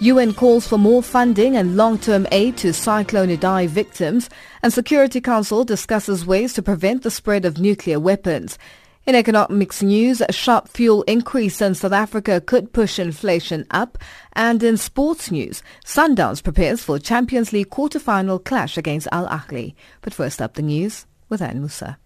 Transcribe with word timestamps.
UN 0.00 0.34
calls 0.34 0.66
for 0.66 0.76
more 0.76 1.02
funding 1.02 1.56
and 1.56 1.76
long-term 1.76 2.26
aid 2.32 2.56
to 2.56 2.72
Cyclone 2.72 3.28
Idai 3.28 3.68
victims 3.68 4.28
and 4.62 4.72
Security 4.72 5.20
Council 5.20 5.64
discusses 5.64 6.26
ways 6.26 6.52
to 6.54 6.62
prevent 6.62 7.02
the 7.02 7.10
spread 7.10 7.44
of 7.44 7.58
nuclear 7.58 8.00
weapons. 8.00 8.58
In 9.06 9.14
economics 9.14 9.82
news, 9.82 10.22
a 10.22 10.32
sharp 10.32 10.66
fuel 10.66 11.02
increase 11.02 11.60
in 11.60 11.74
South 11.74 11.92
Africa 11.92 12.40
could 12.40 12.72
push 12.72 12.98
inflation 12.98 13.66
up. 13.70 13.98
And 14.32 14.62
in 14.62 14.78
sports 14.78 15.30
news, 15.30 15.62
Sundowns 15.84 16.42
prepares 16.42 16.82
for 16.82 16.98
Champions 16.98 17.52
League 17.52 17.68
quarter-final 17.68 18.38
clash 18.38 18.78
against 18.78 19.08
Al 19.12 19.28
Ahly. 19.28 19.74
But 20.00 20.14
first 20.14 20.40
up 20.40 20.54
the 20.54 20.62
news 20.62 21.04
with 21.28 21.42
Ann 21.42 21.58
Musa. 21.58 21.98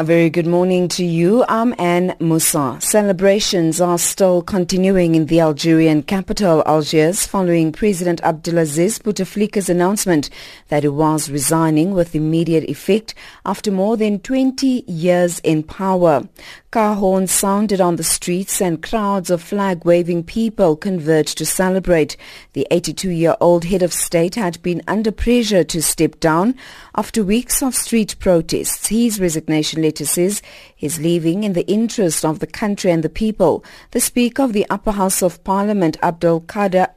A 0.00 0.04
very 0.04 0.30
good 0.30 0.46
morning 0.46 0.86
to 0.90 1.04
you. 1.04 1.44
I'm 1.48 1.74
Ann 1.76 2.14
Musa. 2.20 2.76
Celebrations 2.80 3.80
are 3.80 3.98
still 3.98 4.42
continuing 4.42 5.16
in 5.16 5.26
the 5.26 5.40
Algerian 5.40 6.04
capital, 6.04 6.62
Algiers, 6.66 7.26
following 7.26 7.72
President 7.72 8.20
Abdelaziz 8.22 9.00
Bouteflika's 9.00 9.68
announcement 9.68 10.30
that 10.68 10.84
he 10.84 10.88
was 10.88 11.28
resigning 11.28 11.94
with 11.94 12.14
immediate 12.14 12.62
effect 12.70 13.12
after 13.44 13.72
more 13.72 13.96
than 13.96 14.20
20 14.20 14.84
years 14.86 15.40
in 15.40 15.64
power. 15.64 16.28
Car 16.70 16.96
horns 16.96 17.32
sounded 17.32 17.80
on 17.80 17.96
the 17.96 18.04
streets 18.04 18.60
and 18.60 18.82
crowds 18.82 19.30
of 19.30 19.40
flag-waving 19.40 20.22
people 20.22 20.76
converged 20.76 21.38
to 21.38 21.46
celebrate. 21.46 22.14
The 22.52 22.66
82-year-old 22.70 23.64
head 23.64 23.82
of 23.82 23.90
state 23.90 24.34
had 24.34 24.62
been 24.62 24.82
under 24.86 25.10
pressure 25.10 25.64
to 25.64 25.82
step 25.82 26.20
down 26.20 26.56
after 26.94 27.24
weeks 27.24 27.62
of 27.62 27.74
street 27.74 28.16
protests. 28.18 28.88
His 28.88 29.18
resignation 29.18 29.80
letter 29.80 30.04
says 30.04 30.42
he's 30.76 31.00
leaving 31.00 31.42
in 31.42 31.54
the 31.54 31.66
interest 31.66 32.22
of 32.22 32.40
the 32.40 32.46
country 32.46 32.90
and 32.90 33.02
the 33.02 33.08
people. 33.08 33.64
The 33.92 34.00
Speaker 34.00 34.42
of 34.42 34.52
the 34.52 34.66
Upper 34.68 34.92
House 34.92 35.22
of 35.22 35.42
Parliament, 35.44 35.96
Abdul 36.02 36.42
Qadir 36.42 36.88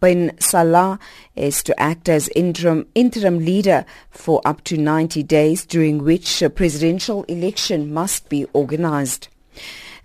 bin 0.00 0.32
Salah 0.38 0.98
is 1.34 1.62
to 1.64 1.78
act 1.80 2.08
as 2.08 2.28
interim, 2.28 2.86
interim 2.94 3.38
leader 3.38 3.84
for 4.10 4.40
up 4.44 4.64
to 4.64 4.76
90 4.76 5.22
days 5.22 5.64
during 5.64 6.04
which 6.04 6.42
a 6.42 6.50
presidential 6.50 7.24
election 7.24 7.92
must 7.92 8.28
be 8.28 8.44
organized. 8.52 9.28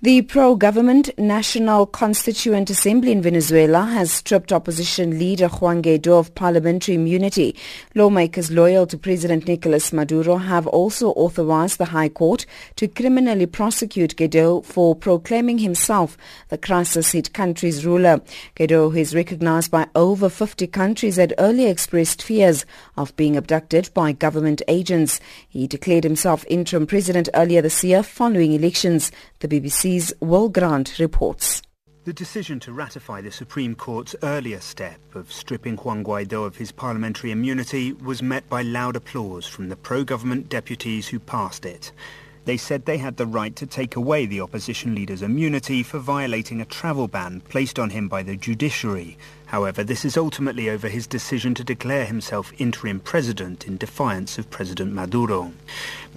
The 0.04 0.24
pro-government 0.24 1.12
National 1.20 1.86
Constituent 1.86 2.72
Assembly 2.72 3.12
in 3.12 3.22
Venezuela 3.22 3.84
has 3.84 4.12
stripped 4.12 4.52
opposition 4.52 5.20
leader 5.20 5.48
Juan 5.48 5.84
Guaido 5.84 6.18
of 6.18 6.34
parliamentary 6.34 6.96
immunity. 6.96 7.56
Lawmakers 7.94 8.50
loyal 8.50 8.88
to 8.88 8.98
President 8.98 9.48
Nicolas 9.48 9.94
Maduro 9.94 10.38
have 10.38 10.66
also 10.66 11.10
authorized 11.10 11.78
the 11.78 11.86
High 11.86 12.10
Court 12.10 12.48
to 12.78 12.88
criminally 12.88 13.46
prosecute 13.46 14.16
Guaido 14.16 14.66
for 14.66 14.96
proclaiming 14.96 15.60
himself 15.60 16.18
the 16.50 16.58
crisis-hit 16.58 17.32
country's 17.34 17.86
ruler. 17.86 18.22
Guaido, 18.56 18.92
who 18.92 18.98
is 18.98 19.14
recognized 19.14 19.70
by 19.70 19.88
over 19.94 20.30
50 20.30 20.66
countries, 20.66 21.18
had 21.18 21.36
earlier 21.38 21.70
expressed 21.70 22.24
fears 22.24 22.66
of 22.98 23.16
being 23.18 23.38
abducted 23.38 23.92
by 23.94 24.14
government 24.14 24.64
agents. 24.68 25.20
He 25.48 25.68
declared 25.68 26.06
himself 26.06 26.44
interim 26.50 26.88
president 26.88 27.30
earlier 27.36 27.62
this 27.62 27.84
year 27.84 28.02
following 28.02 28.54
elections. 28.54 29.12
The 29.42 29.48
BBC's 29.48 30.14
Will 30.20 30.50
Grant 30.50 31.00
reports. 31.00 31.64
The 32.04 32.14
decision 32.14 32.60
to 32.60 32.74
ratify 32.74 33.22
the 33.22 33.32
Supreme 33.32 33.74
Court's 33.74 34.16
earlier 34.22 34.60
step 34.60 35.00
of 35.16 35.32
stripping 35.32 35.78
Juan 35.78 36.04
Guaido 36.04 36.46
of 36.46 36.58
his 36.58 36.72
parliamentary 36.72 37.32
immunity 37.32 37.94
was 37.94 38.22
met 38.22 38.48
by 38.50 38.62
loud 38.62 38.96
applause 38.96 39.48
from 39.48 39.70
the 39.70 39.76
pro-government 39.76 40.48
deputies 40.48 41.08
who 41.08 41.18
passed 41.18 41.66
it. 41.66 41.92
They 42.46 42.58
said 42.58 42.86
they 42.86 42.98
had 43.00 43.18
the 43.18 43.26
right 43.26 43.56
to 43.56 43.66
take 43.66 43.96
away 43.96 44.28
the 44.28 44.42
opposition 44.42 44.94
leader's 44.94 45.24
immunity 45.24 45.82
for 45.82 45.98
violating 45.98 46.62
a 46.62 46.66
travel 46.66 47.08
ban 47.08 47.42
placed 47.42 47.80
on 47.80 47.92
him 47.92 48.08
by 48.08 48.22
the 48.22 48.36
judiciary. 48.36 49.18
However, 49.46 49.84
this 49.84 50.06
is 50.06 50.18
ultimately 50.18 50.70
over 50.70 50.88
his 50.88 51.06
decision 51.06 51.54
to 51.56 51.64
declare 51.64 52.06
himself 52.06 52.54
interim 52.60 53.00
president 53.00 53.68
in 53.68 53.78
defiance 53.78 54.38
of 54.38 54.50
President 54.50 54.94
Maduro. 54.94 55.52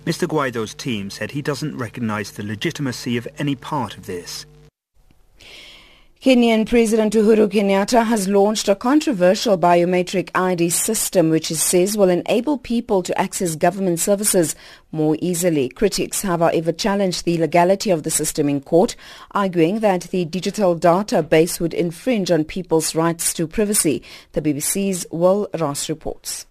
Mr. 0.05 0.29
Guaido's 0.29 0.75
team 0.75 1.09
said 1.09 1.31
he 1.31 1.41
doesn't 1.41 1.77
recognize 1.79 2.33
the 2.33 2.43
legitimacy 2.43 3.17
of 3.17 3.27
any 3.39 3.55
part 3.55 3.97
of 3.97 4.05
this. 4.07 4.45
Kenyan 6.25 6.67
President 6.67 7.13
Uhuru 7.13 7.51
Kenyatta 7.51 8.07
has 8.07 8.29
launched 8.29 8.67
a 8.69 8.75
controversial 8.75 9.59
biometric 9.59 10.31
ID 10.35 10.71
system 10.71 11.29
which 11.29 11.49
he 11.49 11.55
says 11.55 11.99
will 11.99 12.09
enable 12.09 12.57
people 12.57 13.03
to 13.03 13.19
access 13.21 13.57
government 13.57 14.01
services 14.01 14.57
more 14.91 15.19
easily. 15.21 15.69
Critics 15.69 16.23
have 16.23 16.41
however 16.41 16.73
challenged 16.73 17.27
the 17.27 17.37
legality 17.37 17.91
of 17.91 18.05
the 18.05 18.11
system 18.11 18.49
in 18.49 18.63
court, 18.63 18.97
arguing 19.33 19.81
that 19.81 20.05
the 20.05 20.25
digital 20.25 20.75
database 20.79 21.61
would 21.61 21.75
infringe 21.75 22.31
on 22.31 22.45
people's 22.45 22.95
rights 22.95 23.35
to 23.35 23.47
privacy. 23.47 24.03
The 24.33 24.41
BBC's 24.41 25.07
Will 25.11 25.49
Ross 25.59 25.91
reports. 25.91 26.47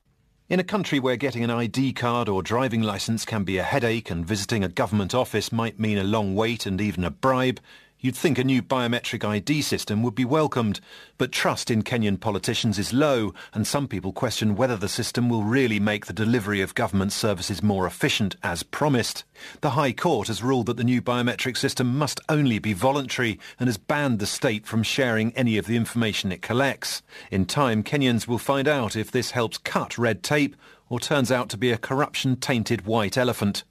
In 0.53 0.59
a 0.59 0.63
country 0.63 0.99
where 0.99 1.15
getting 1.15 1.43
an 1.43 1.49
ID 1.49 1.93
card 1.93 2.29
or 2.29 2.43
driving 2.43 2.83
licence 2.83 3.25
can 3.25 3.43
be 3.43 3.57
a 3.57 3.63
headache 3.63 4.11
and 4.11 4.23
visiting 4.23 4.63
a 4.63 4.69
government 4.69 5.15
office 5.15 5.51
might 5.51 5.79
mean 5.79 5.97
a 5.97 6.03
long 6.03 6.35
wait 6.35 6.67
and 6.67 6.79
even 6.79 7.03
a 7.03 7.09
bribe, 7.09 7.59
You'd 8.03 8.17
think 8.17 8.37
a 8.37 8.43
new 8.43 8.61
biometric 8.61 9.23
ID 9.23 9.61
system 9.61 10.03
would 10.03 10.13
be 10.13 10.25
welcomed, 10.25 10.81
but 11.17 11.31
trust 11.31 11.71
in 11.71 11.83
Kenyan 11.83 12.19
politicians 12.19 12.77
is 12.77 12.91
low, 12.91 13.33
and 13.53 13.65
some 13.65 13.87
people 13.87 14.11
question 14.11 14.57
whether 14.57 14.75
the 14.75 14.89
system 14.89 15.29
will 15.29 15.43
really 15.43 15.79
make 15.79 16.05
the 16.05 16.11
delivery 16.11 16.59
of 16.59 16.75
government 16.75 17.13
services 17.13 17.63
more 17.63 17.87
efficient 17.87 18.35
as 18.43 18.61
promised. 18.61 19.23
The 19.61 19.69
High 19.69 19.93
Court 19.93 20.27
has 20.27 20.43
ruled 20.43 20.65
that 20.65 20.75
the 20.75 20.83
new 20.83 21.01
biometric 21.01 21.55
system 21.55 21.97
must 21.97 22.19
only 22.27 22.59
be 22.59 22.73
voluntary 22.73 23.39
and 23.57 23.69
has 23.69 23.77
banned 23.77 24.19
the 24.19 24.25
state 24.25 24.67
from 24.67 24.83
sharing 24.83 25.33
any 25.33 25.57
of 25.57 25.65
the 25.65 25.77
information 25.77 26.33
it 26.33 26.41
collects. 26.41 27.03
In 27.31 27.45
time, 27.45 27.83
Kenyans 27.83 28.27
will 28.27 28.37
find 28.37 28.67
out 28.67 28.97
if 28.97 29.11
this 29.11 29.31
helps 29.31 29.57
cut 29.57 29.97
red 29.97 30.23
tape 30.23 30.57
or 30.89 30.99
turns 30.99 31.31
out 31.31 31.47
to 31.51 31.57
be 31.57 31.71
a 31.71 31.77
corruption-tainted 31.77 32.85
white 32.85 33.17
elephant. 33.17 33.63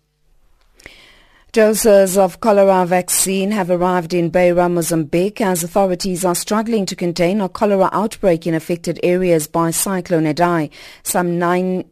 Doses 1.53 2.17
of 2.17 2.41
cholera 2.41 2.87
vaccine 2.87 3.51
have 3.51 3.69
arrived 3.69 4.15
in 4.15 4.31
Beira, 4.31 4.71
Mozambique, 4.71 5.43
as 5.43 5.63
authorities 5.63 6.25
are 6.25 6.35
struggling 6.35 6.87
to 6.87 6.97
contain 6.97 7.43
a 7.43 7.49
cholera 7.51 7.91
outbreak 7.93 8.47
in 8.47 8.55
affected 8.55 8.99
areas 9.03 9.47
by 9.47 9.71
Cyclone 9.71 10.25
Idai. 10.25 10.71
Some 11.03 11.39
nine 11.39 11.85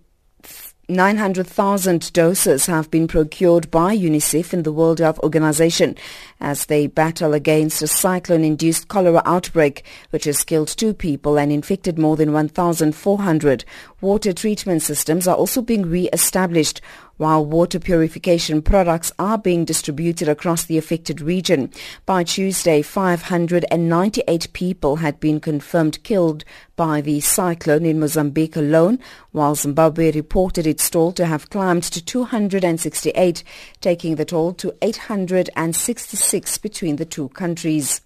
900,000 0.89 2.13
doses 2.13 2.67
have 2.67 2.91
been 2.91 3.07
procured 3.07 3.71
by 3.71 3.97
UNICEF 3.97 4.53
and 4.53 4.65
the 4.65 4.73
World 4.73 4.99
Health 4.99 5.21
Organization 5.21 5.95
as 6.41 6.67
they 6.67 6.89
battle 6.89 7.33
against 7.33 7.81
a 7.81 7.87
cyclone-induced 7.87 8.89
cholera 8.89 9.23
outbreak 9.25 9.85
which 10.11 10.25
has 10.25 10.43
killed 10.43 10.67
two 10.67 10.93
people 10.93 11.39
and 11.39 11.53
infected 11.53 11.97
more 11.97 12.17
than 12.17 12.33
1,400. 12.33 13.65
Water 14.01 14.33
treatment 14.33 14.83
systems 14.83 15.29
are 15.29 15.37
also 15.37 15.63
being 15.63 15.87
re-established 15.87 16.81
while 17.21 17.45
water 17.45 17.79
purification 17.79 18.63
products 18.63 19.13
are 19.19 19.37
being 19.37 19.63
distributed 19.63 20.27
across 20.27 20.65
the 20.65 20.79
affected 20.79 21.21
region. 21.21 21.71
By 22.07 22.25
Tuesday, 22.25 22.81
598 22.81 24.51
people 24.55 24.97
had 24.97 25.21
been 25.21 25.39
confirmed 25.39 26.03
killed 26.03 26.47
by 26.77 27.03
the 27.03 27.21
cyclone 27.21 27.85
in 27.85 28.01
Mozambique 28.01 28.57
alone, 28.57 28.99
while 29.33 29.55
Zimbabwe 29.55 30.13
reported 30.13 30.67
its 30.67 30.89
toll 30.89 31.13
to 31.13 31.27
have 31.27 31.51
climbed 31.51 31.83
to 31.83 32.03
268, 32.03 33.45
taking 33.83 34.15
the 34.15 34.25
toll 34.25 34.55
to 34.55 34.75
866 34.81 36.57
between 36.57 36.97
the 36.97 37.05
two 37.05 37.29
countries. 37.29 38.01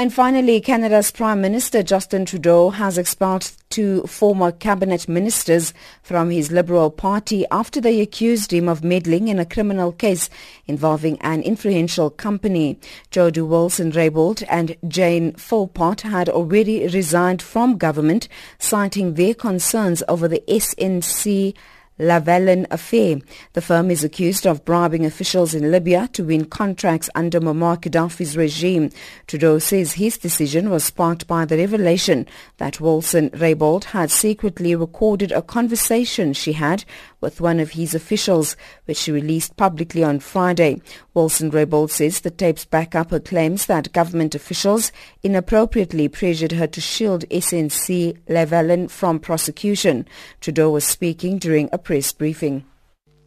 And 0.00 0.14
finally, 0.14 0.62
Canada's 0.62 1.10
Prime 1.10 1.42
Minister 1.42 1.82
Justin 1.82 2.24
Trudeau 2.24 2.70
has 2.70 2.96
expelled 2.96 3.52
two 3.68 4.00
former 4.04 4.50
cabinet 4.50 5.06
ministers 5.10 5.74
from 6.02 6.30
his 6.30 6.50
Liberal 6.50 6.90
Party 6.90 7.44
after 7.50 7.82
they 7.82 8.00
accused 8.00 8.50
him 8.50 8.66
of 8.66 8.82
meddling 8.82 9.28
in 9.28 9.38
a 9.38 9.44
criminal 9.44 9.92
case 9.92 10.30
involving 10.66 11.20
an 11.20 11.42
influential 11.42 12.08
company. 12.08 12.78
Jody 13.10 13.42
Wilson-Raybould 13.42 14.42
and 14.48 14.74
Jane 14.88 15.34
Philpott 15.34 16.00
had 16.00 16.30
already 16.30 16.86
resigned 16.86 17.42
from 17.42 17.76
government, 17.76 18.26
citing 18.58 19.16
their 19.16 19.34
concerns 19.34 20.02
over 20.08 20.26
the 20.26 20.42
SNC 20.48 21.52
Lavalin 22.00 22.66
affair. 22.70 23.18
The 23.52 23.60
firm 23.60 23.90
is 23.90 24.02
accused 24.02 24.46
of 24.46 24.64
bribing 24.64 25.04
officials 25.04 25.54
in 25.54 25.70
Libya 25.70 26.08
to 26.14 26.24
win 26.24 26.46
contracts 26.46 27.10
under 27.14 27.40
Muammar 27.40 27.76
Gaddafi's 27.76 28.36
regime. 28.36 28.90
Trudeau 29.26 29.58
says 29.58 29.92
his 29.92 30.16
decision 30.16 30.70
was 30.70 30.82
sparked 30.82 31.26
by 31.26 31.44
the 31.44 31.58
revelation 31.58 32.26
that 32.56 32.80
Wilson 32.80 33.28
Raybould 33.30 33.84
had 33.84 34.10
secretly 34.10 34.74
recorded 34.74 35.30
a 35.30 35.42
conversation 35.42 36.32
she 36.32 36.52
had 36.54 36.84
with 37.20 37.40
one 37.40 37.60
of 37.60 37.70
his 37.72 37.94
officials, 37.94 38.56
which 38.84 38.96
she 38.96 39.12
released 39.12 39.56
publicly 39.56 40.02
on 40.02 40.20
Friday. 40.20 40.80
Wilson 41.14 41.50
Raybould 41.50 41.90
says 41.90 42.20
the 42.20 42.30
tapes 42.30 42.64
back 42.64 42.94
up 42.94 43.10
her 43.10 43.20
claims 43.20 43.66
that 43.66 43.92
government 43.92 44.34
officials 44.34 44.92
inappropriately 45.22 46.08
pressured 46.08 46.52
her 46.52 46.66
to 46.66 46.80
shield 46.80 47.28
SNC 47.30 48.16
Lavalin 48.28 48.90
from 48.90 49.18
prosecution. 49.18 50.06
Trudeau 50.40 50.70
was 50.70 50.84
speaking 50.84 51.38
during 51.38 51.68
a 51.72 51.78
press 51.78 52.12
briefing. 52.12 52.64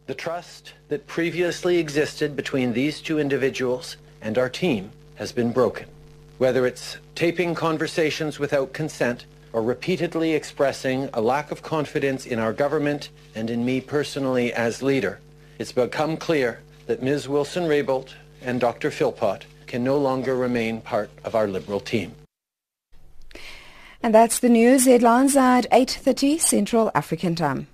The 0.06 0.14
trust 0.14 0.74
that 0.88 1.06
previously 1.06 1.78
existed 1.78 2.36
between 2.36 2.72
these 2.72 3.00
two 3.00 3.18
individuals 3.18 3.96
and 4.20 4.36
our 4.36 4.50
team 4.50 4.90
has 5.14 5.32
been 5.32 5.52
broken. 5.52 5.86
Whether 6.38 6.66
it's 6.66 6.98
taping 7.14 7.54
conversations 7.54 8.38
without 8.38 8.72
consent 8.72 9.24
or 9.54 9.62
repeatedly 9.62 10.32
expressing 10.32 11.08
a 11.14 11.20
lack 11.20 11.52
of 11.52 11.62
confidence 11.62 12.26
in 12.26 12.40
our 12.40 12.52
government 12.52 13.08
and 13.36 13.48
in 13.48 13.64
me 13.64 13.80
personally 13.80 14.52
as 14.52 14.82
leader, 14.82 15.20
it's 15.60 15.70
become 15.70 16.16
clear 16.16 16.60
that 16.86 17.02
Ms. 17.04 17.28
Wilson-Raybould 17.28 18.12
and 18.42 18.60
Dr. 18.60 18.90
Philpott 18.90 19.46
can 19.68 19.84
no 19.84 19.96
longer 19.96 20.34
remain 20.34 20.80
part 20.80 21.08
of 21.24 21.36
our 21.36 21.46
Liberal 21.46 21.78
team. 21.78 22.16
And 24.02 24.12
that's 24.12 24.40
the 24.40 24.48
news 24.48 24.86
headlines 24.86 25.36
at 25.36 25.70
8.30 25.70 26.40
Central 26.40 26.90
African 26.92 27.36
Time. 27.36 27.68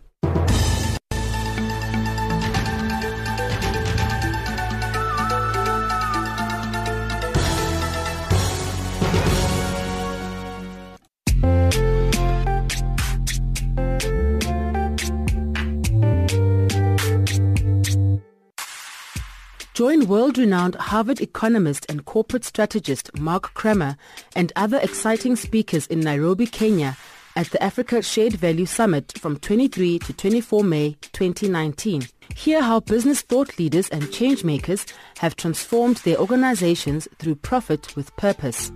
World-renowned 20.10 20.74
Harvard 20.74 21.20
economist 21.20 21.86
and 21.88 22.04
corporate 22.04 22.44
strategist 22.44 23.16
Mark 23.16 23.54
Kramer 23.54 23.96
and 24.34 24.52
other 24.56 24.78
exciting 24.78 25.36
speakers 25.36 25.86
in 25.86 26.00
Nairobi, 26.00 26.46
Kenya 26.46 26.96
at 27.36 27.48
the 27.50 27.62
Africa 27.62 28.02
Shared 28.02 28.32
Value 28.32 28.66
Summit 28.66 29.16
from 29.18 29.38
23 29.38 30.00
to 30.00 30.12
24 30.12 30.64
May 30.64 30.96
2019. 31.12 32.02
Hear 32.34 32.60
how 32.60 32.80
business 32.80 33.22
thought 33.22 33.56
leaders 33.56 33.88
and 33.90 34.02
changemakers 34.02 34.92
have 35.18 35.36
transformed 35.36 35.98
their 35.98 36.16
organizations 36.18 37.06
through 37.20 37.36
profit 37.36 37.94
with 37.94 38.14
purpose. 38.16 38.72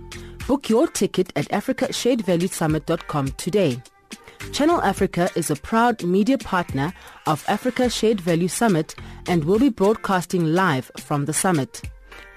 Book 0.47 0.69
your 0.69 0.87
ticket 0.87 1.33
at 1.35 1.49
africasharedvaluesummit.com 1.49 3.27
today. 3.33 3.81
Channel 4.51 4.81
Africa 4.81 5.29
is 5.35 5.51
a 5.51 5.55
proud 5.55 6.03
media 6.03 6.37
partner 6.37 6.93
of 7.25 7.43
Africa 7.47 7.89
Shared 7.89 8.21
Value 8.21 8.47
Summit 8.47 8.93
and 9.27 9.43
will 9.43 9.57
be 9.59 9.69
broadcasting 9.69 10.53
live 10.53 10.91
from 10.97 11.25
the 11.25 11.33
summit. 11.33 11.81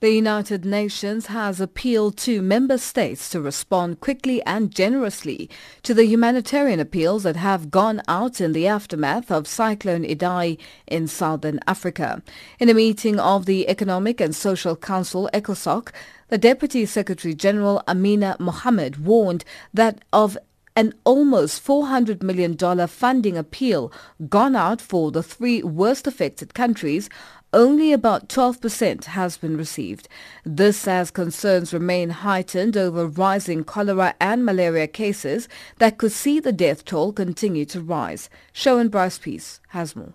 The 0.02 0.14
United 0.14 0.64
Nations 0.64 1.26
has 1.26 1.60
appealed 1.60 2.16
to 2.20 2.42
member 2.42 2.78
states 2.78 3.28
to 3.32 3.42
respond 3.42 4.00
quickly 4.00 4.42
and 4.44 4.72
generously 4.72 5.50
to 5.84 5.94
the 5.94 6.06
humanitarian 6.06 6.80
appeals 6.80 7.24
that 7.24 7.36
have 7.36 7.70
gone 7.70 8.02
out 8.08 8.40
in 8.40 8.54
the 8.54 8.66
aftermath 8.66 9.30
of 9.30 9.46
Cyclone 9.46 10.06
Idai 10.06 10.58
in 10.88 11.08
southern 11.08 11.60
Africa. 11.68 12.24
In 12.60 12.70
a 12.70 12.74
meeting 12.74 13.20
of 13.20 13.46
the 13.46 13.68
Economic 13.68 14.22
and 14.22 14.34
Social 14.34 14.78
Council, 14.78 15.30
ECOSOC, 15.34 15.90
the 16.30 16.38
Deputy 16.38 16.86
Secretary 16.86 17.34
General 17.34 17.84
Amina 17.86 18.38
Mohammed 18.40 19.06
warned 19.06 19.44
that 19.74 20.00
of 20.14 20.38
an 20.78 20.94
almost 21.04 21.62
$400 21.66 22.24
million 22.24 22.56
funding 22.88 23.36
appeal 23.36 23.92
gone 24.30 24.56
out 24.56 24.80
for 24.80 25.12
the 25.12 25.22
three 25.22 25.62
worst 25.62 26.08
affected 26.08 26.54
countries, 26.54 27.10
only 27.54 27.94
about 27.94 28.30
12% 28.30 29.06
has 29.06 29.38
been 29.38 29.58
received. 29.58 30.08
This 30.44 30.88
as 30.88 31.12
concerns 31.12 31.74
remain 31.74 32.10
heightened 32.10 32.78
over 32.78 33.08
rising 33.08 33.64
cholera 33.64 34.16
and 34.20 34.46
malaria 34.46 34.88
cases 34.88 35.48
that 35.80 35.98
could 35.98 36.12
see 36.12 36.40
the 36.40 36.52
death 36.52 36.86
toll 36.86 37.12
continue 37.12 37.66
to 37.66 37.82
rise. 37.82 38.30
Sherwin 38.54 38.90
Bryce 38.90 39.18
Pease 39.18 39.60
has 39.70 39.96
more. 39.96 40.14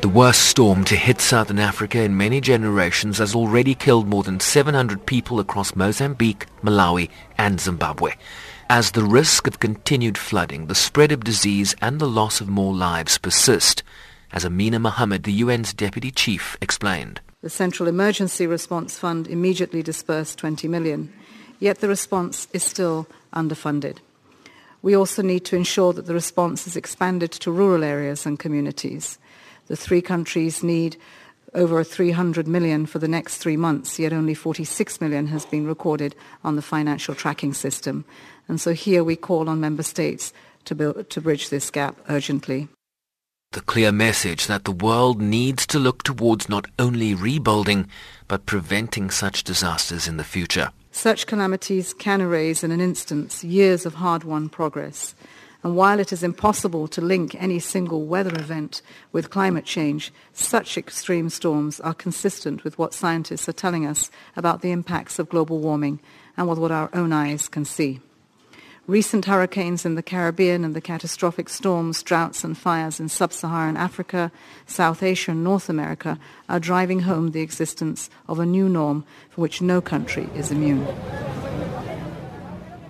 The 0.00 0.08
worst 0.08 0.44
storm 0.44 0.84
to 0.84 0.96
hit 0.96 1.20
southern 1.20 1.58
Africa 1.58 2.00
in 2.00 2.16
many 2.16 2.40
generations 2.40 3.18
has 3.18 3.34
already 3.34 3.74
killed 3.74 4.06
more 4.06 4.22
than 4.22 4.38
700 4.38 5.04
people 5.06 5.40
across 5.40 5.74
Mozambique, 5.74 6.46
Malawi 6.62 7.10
and 7.36 7.60
Zimbabwe. 7.60 8.12
As 8.70 8.92
the 8.92 9.02
risk 9.02 9.46
of 9.46 9.60
continued 9.60 10.16
flooding, 10.16 10.66
the 10.66 10.74
spread 10.74 11.10
of 11.10 11.24
disease 11.24 11.74
and 11.82 11.98
the 11.98 12.08
loss 12.08 12.40
of 12.40 12.48
more 12.48 12.74
lives 12.74 13.18
persist, 13.18 13.82
as 14.32 14.44
Amina 14.44 14.78
Mohammed, 14.78 15.24
the 15.24 15.42
UN's 15.42 15.72
deputy 15.72 16.10
chief, 16.10 16.56
explained. 16.60 17.20
The 17.40 17.50
Central 17.50 17.88
Emergency 17.88 18.46
Response 18.46 18.98
Fund 18.98 19.26
immediately 19.28 19.82
disbursed 19.82 20.38
20 20.38 20.66
million, 20.68 21.12
yet 21.60 21.78
the 21.78 21.88
response 21.88 22.48
is 22.52 22.62
still 22.62 23.06
underfunded. 23.32 23.98
We 24.82 24.94
also 24.94 25.22
need 25.22 25.44
to 25.46 25.56
ensure 25.56 25.92
that 25.92 26.06
the 26.06 26.14
response 26.14 26.66
is 26.66 26.76
expanded 26.76 27.32
to 27.32 27.50
rural 27.50 27.84
areas 27.84 28.26
and 28.26 28.38
communities. 28.38 29.18
The 29.66 29.76
three 29.76 30.02
countries 30.02 30.62
need 30.62 30.96
over 31.54 31.82
300 31.82 32.46
million 32.46 32.86
for 32.86 32.98
the 32.98 33.08
next 33.08 33.38
three 33.38 33.56
months, 33.56 33.98
yet 33.98 34.12
only 34.12 34.34
46 34.34 35.00
million 35.00 35.26
has 35.28 35.46
been 35.46 35.66
recorded 35.66 36.14
on 36.44 36.56
the 36.56 36.62
financial 36.62 37.14
tracking 37.14 37.54
system. 37.54 38.04
And 38.48 38.60
so 38.60 38.72
here 38.72 39.02
we 39.02 39.16
call 39.16 39.48
on 39.48 39.60
member 39.60 39.82
states 39.82 40.32
to, 40.66 40.74
build, 40.74 41.10
to 41.10 41.20
bridge 41.20 41.48
this 41.48 41.70
gap 41.70 41.96
urgently. 42.08 42.68
The 43.52 43.62
clear 43.62 43.92
message 43.92 44.46
that 44.46 44.64
the 44.64 44.72
world 44.72 45.22
needs 45.22 45.66
to 45.68 45.78
look 45.78 46.02
towards 46.02 46.50
not 46.50 46.66
only 46.78 47.14
rebuilding, 47.14 47.88
but 48.28 48.44
preventing 48.44 49.08
such 49.08 49.42
disasters 49.42 50.06
in 50.06 50.18
the 50.18 50.22
future. 50.22 50.70
Such 50.92 51.26
calamities 51.26 51.94
can 51.94 52.20
erase 52.20 52.62
in 52.62 52.72
an 52.72 52.82
instant 52.82 53.42
years 53.42 53.86
of 53.86 53.94
hard-won 53.94 54.50
progress. 54.50 55.14
And 55.62 55.74
while 55.74 55.98
it 55.98 56.12
is 56.12 56.22
impossible 56.22 56.88
to 56.88 57.00
link 57.00 57.34
any 57.36 57.58
single 57.58 58.04
weather 58.04 58.38
event 58.38 58.82
with 59.12 59.30
climate 59.30 59.64
change, 59.64 60.12
such 60.34 60.76
extreme 60.76 61.30
storms 61.30 61.80
are 61.80 61.94
consistent 61.94 62.64
with 62.64 62.78
what 62.78 62.92
scientists 62.92 63.48
are 63.48 63.54
telling 63.54 63.86
us 63.86 64.10
about 64.36 64.60
the 64.60 64.72
impacts 64.72 65.18
of 65.18 65.30
global 65.30 65.58
warming 65.58 66.00
and 66.36 66.50
with 66.50 66.58
what 66.58 66.70
our 66.70 66.90
own 66.92 67.14
eyes 67.14 67.48
can 67.48 67.64
see. 67.64 68.00
Recent 68.88 69.26
hurricanes 69.26 69.84
in 69.84 69.96
the 69.96 70.02
Caribbean 70.02 70.64
and 70.64 70.74
the 70.74 70.80
catastrophic 70.80 71.50
storms, 71.50 72.02
droughts 72.02 72.42
and 72.42 72.56
fires 72.56 72.98
in 72.98 73.10
sub-Saharan 73.10 73.76
Africa, 73.76 74.32
South 74.64 75.02
Asia 75.02 75.32
and 75.32 75.44
North 75.44 75.68
America 75.68 76.18
are 76.48 76.58
driving 76.58 77.00
home 77.00 77.32
the 77.32 77.42
existence 77.42 78.08
of 78.28 78.38
a 78.38 78.46
new 78.46 78.66
norm 78.66 79.04
for 79.28 79.42
which 79.42 79.60
no 79.60 79.82
country 79.82 80.30
is 80.34 80.50
immune. 80.50 80.86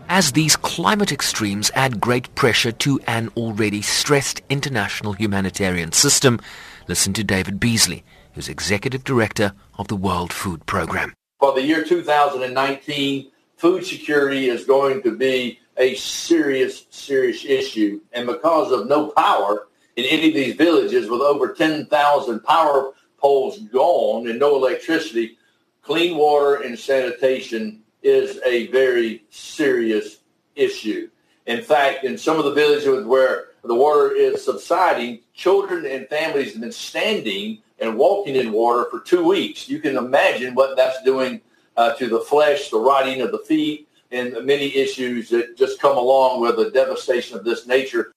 As 0.08 0.30
these 0.30 0.54
climate 0.54 1.10
extremes 1.10 1.68
add 1.74 2.00
great 2.00 2.32
pressure 2.36 2.70
to 2.70 3.00
an 3.08 3.28
already 3.36 3.82
stressed 3.82 4.40
international 4.48 5.14
humanitarian 5.14 5.90
system, 5.90 6.38
listen 6.86 7.12
to 7.14 7.24
David 7.24 7.58
Beasley, 7.58 8.04
who's 8.34 8.48
Executive 8.48 9.02
Director 9.02 9.52
of 9.80 9.88
the 9.88 9.96
World 9.96 10.32
Food 10.32 10.64
Programme. 10.64 11.12
For 11.40 11.52
the 11.54 11.62
year 11.62 11.82
2019, 11.82 13.32
food 13.56 13.84
security 13.84 14.48
is 14.48 14.64
going 14.64 15.02
to 15.02 15.16
be 15.16 15.58
a 15.78 15.94
serious, 15.94 16.86
serious 16.90 17.44
issue. 17.44 18.00
And 18.12 18.26
because 18.26 18.72
of 18.72 18.88
no 18.88 19.08
power 19.08 19.68
in 19.96 20.04
any 20.04 20.28
of 20.28 20.34
these 20.34 20.54
villages 20.54 21.08
with 21.08 21.20
over 21.20 21.54
10,000 21.54 22.40
power 22.40 22.92
poles 23.16 23.58
gone 23.58 24.28
and 24.28 24.38
no 24.38 24.56
electricity, 24.56 25.38
clean 25.82 26.16
water 26.16 26.62
and 26.62 26.78
sanitation 26.78 27.82
is 28.02 28.40
a 28.44 28.66
very 28.68 29.24
serious 29.30 30.18
issue. 30.54 31.08
In 31.46 31.62
fact, 31.62 32.04
in 32.04 32.18
some 32.18 32.38
of 32.38 32.44
the 32.44 32.52
villages 32.52 33.06
where 33.06 33.46
the 33.64 33.74
water 33.74 34.14
is 34.14 34.44
subsiding, 34.44 35.20
children 35.34 35.86
and 35.86 36.06
families 36.08 36.52
have 36.52 36.60
been 36.60 36.72
standing 36.72 37.58
and 37.80 37.96
walking 37.96 38.36
in 38.36 38.52
water 38.52 38.86
for 38.90 39.00
two 39.00 39.24
weeks. 39.24 39.68
You 39.68 39.80
can 39.80 39.96
imagine 39.96 40.54
what 40.54 40.76
that's 40.76 41.02
doing 41.02 41.40
uh, 41.76 41.94
to 41.94 42.08
the 42.08 42.20
flesh, 42.20 42.70
the 42.70 42.78
rotting 42.78 43.20
of 43.20 43.30
the 43.30 43.38
feet, 43.38 43.87
and 44.10 44.32
the 44.32 44.42
many 44.42 44.74
issues 44.76 45.28
that 45.30 45.56
just 45.56 45.80
come 45.80 45.96
along 45.96 46.40
with 46.40 46.56
the 46.56 46.70
devastation 46.70 47.36
of 47.36 47.44
this 47.44 47.66
nature. 47.66 48.12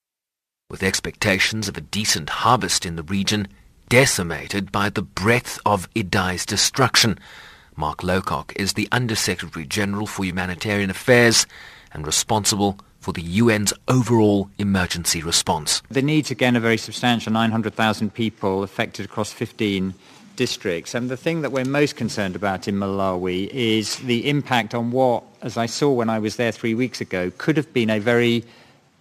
With 0.70 0.82
expectations 0.82 1.68
of 1.68 1.76
a 1.76 1.82
decent 1.82 2.30
harvest 2.30 2.86
in 2.86 2.96
the 2.96 3.02
region 3.02 3.48
decimated 3.88 4.72
by 4.72 4.88
the 4.88 5.02
breadth 5.02 5.58
of 5.66 5.92
Idai's 5.94 6.46
destruction, 6.46 7.18
Mark 7.76 7.98
Lowcock 7.98 8.52
is 8.56 8.72
the 8.72 8.88
Undersecretary 8.90 9.66
General 9.66 10.06
for 10.06 10.24
Humanitarian 10.24 10.90
Affairs 10.90 11.46
and 11.92 12.06
responsible 12.06 12.78
for 13.00 13.12
the 13.12 13.40
UN's 13.40 13.72
overall 13.88 14.48
emergency 14.58 15.22
response. 15.22 15.82
The 15.90 16.02
needs, 16.02 16.30
again, 16.30 16.56
are 16.56 16.60
very 16.60 16.78
substantial, 16.78 17.32
900,000 17.32 18.14
people 18.14 18.62
affected 18.62 19.04
across 19.04 19.32
15 19.32 19.92
districts. 20.36 20.94
And 20.94 21.08
the 21.08 21.16
thing 21.16 21.42
that 21.42 21.52
we're 21.52 21.64
most 21.64 21.96
concerned 21.96 22.36
about 22.36 22.68
in 22.68 22.76
Malawi 22.76 23.48
is 23.48 23.96
the 23.98 24.28
impact 24.28 24.74
on 24.74 24.90
what, 24.90 25.24
as 25.42 25.56
I 25.56 25.66
saw 25.66 25.90
when 25.90 26.10
I 26.10 26.18
was 26.18 26.36
there 26.36 26.52
three 26.52 26.74
weeks 26.74 27.00
ago, 27.00 27.30
could 27.38 27.56
have 27.56 27.72
been 27.72 27.90
a 27.90 27.98
very 27.98 28.44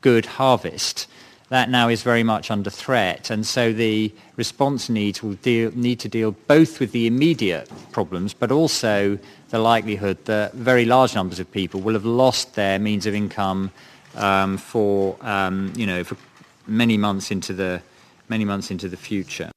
good 0.01 0.25
harvest. 0.25 1.07
That 1.49 1.69
now 1.69 1.89
is 1.89 2.01
very 2.01 2.23
much 2.23 2.49
under 2.49 2.69
threat. 2.69 3.29
And 3.29 3.45
so 3.45 3.73
the 3.73 4.13
response 4.37 4.89
needs 4.89 5.21
will 5.21 5.33
deal, 5.33 5.71
need 5.75 5.99
to 5.99 6.09
deal 6.09 6.31
both 6.47 6.79
with 6.79 6.93
the 6.93 7.07
immediate 7.07 7.69
problems, 7.91 8.33
but 8.33 8.51
also 8.51 9.19
the 9.49 9.59
likelihood 9.59 10.23
that 10.25 10.53
very 10.53 10.85
large 10.85 11.13
numbers 11.13 11.39
of 11.39 11.51
people 11.51 11.81
will 11.81 11.93
have 11.93 12.05
lost 12.05 12.55
their 12.55 12.79
means 12.79 13.05
of 13.05 13.13
income 13.13 13.71
um, 14.15 14.57
for, 14.57 15.17
um, 15.21 15.73
you 15.75 15.85
know, 15.85 16.03
for 16.03 16.15
many 16.67 16.97
months 16.97 17.31
into 17.31 17.51
the, 17.53 17.81
many 18.29 18.45
months 18.45 18.71
into 18.71 18.87
the 18.87 18.97
future. 18.97 19.51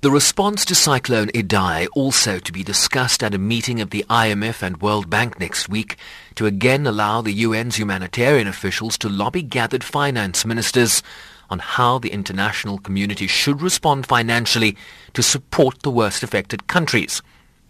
The 0.00 0.10
response 0.10 0.66
to 0.66 0.74
Cyclone 0.74 1.28
Idai 1.28 1.88
also 1.94 2.38
to 2.38 2.52
be 2.52 2.62
discussed 2.62 3.22
at 3.22 3.34
a 3.34 3.38
meeting 3.38 3.80
of 3.80 3.88
the 3.88 4.04
IMF 4.10 4.62
and 4.62 4.82
World 4.82 5.08
Bank 5.08 5.40
next 5.40 5.70
week 5.70 5.96
to 6.34 6.44
again 6.44 6.86
allow 6.86 7.22
the 7.22 7.44
UN's 7.44 7.76
humanitarian 7.76 8.46
officials 8.46 8.98
to 8.98 9.08
lobby 9.08 9.40
gathered 9.40 9.82
finance 9.82 10.44
ministers 10.44 11.02
on 11.48 11.60
how 11.60 11.98
the 11.98 12.10
international 12.10 12.76
community 12.76 13.26
should 13.26 13.62
respond 13.62 14.06
financially 14.06 14.76
to 15.14 15.22
support 15.22 15.80
the 15.80 15.90
worst 15.90 16.22
affected 16.22 16.66
countries 16.66 17.22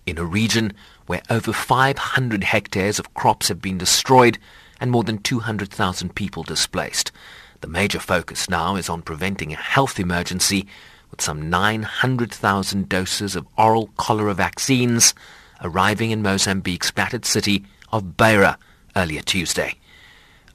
in 0.04 0.18
a 0.18 0.25
region 0.25 0.73
where 1.06 1.23
over 1.30 1.52
500 1.52 2.42
hectares 2.42 2.99
of 2.99 3.14
crops 3.14 3.47
have 3.47 3.62
been 3.62 3.78
destroyed 3.78 4.37
and 4.80 4.90
more 4.90 5.04
than 5.04 5.18
200,000 5.18 6.12
people 6.16 6.42
displaced. 6.42 7.12
The 7.61 7.68
major 7.68 8.00
focus 8.00 8.50
now 8.50 8.75
is 8.75 8.88
on 8.88 9.02
preventing 9.02 9.52
a 9.52 9.56
health 9.56 10.00
emergency 10.00 10.66
with 11.10 11.20
some 11.20 11.48
900,000 11.48 12.88
doses 12.88 13.36
of 13.36 13.46
oral 13.56 13.88
cholera 13.96 14.34
vaccines 14.34 15.14
arriving 15.62 16.10
in 16.10 16.22
Mozambique's 16.22 16.90
battered 16.90 17.25
city 17.25 17.64
of 17.92 18.16
Beira 18.16 18.58
earlier 18.94 19.22
Tuesday. 19.22 19.75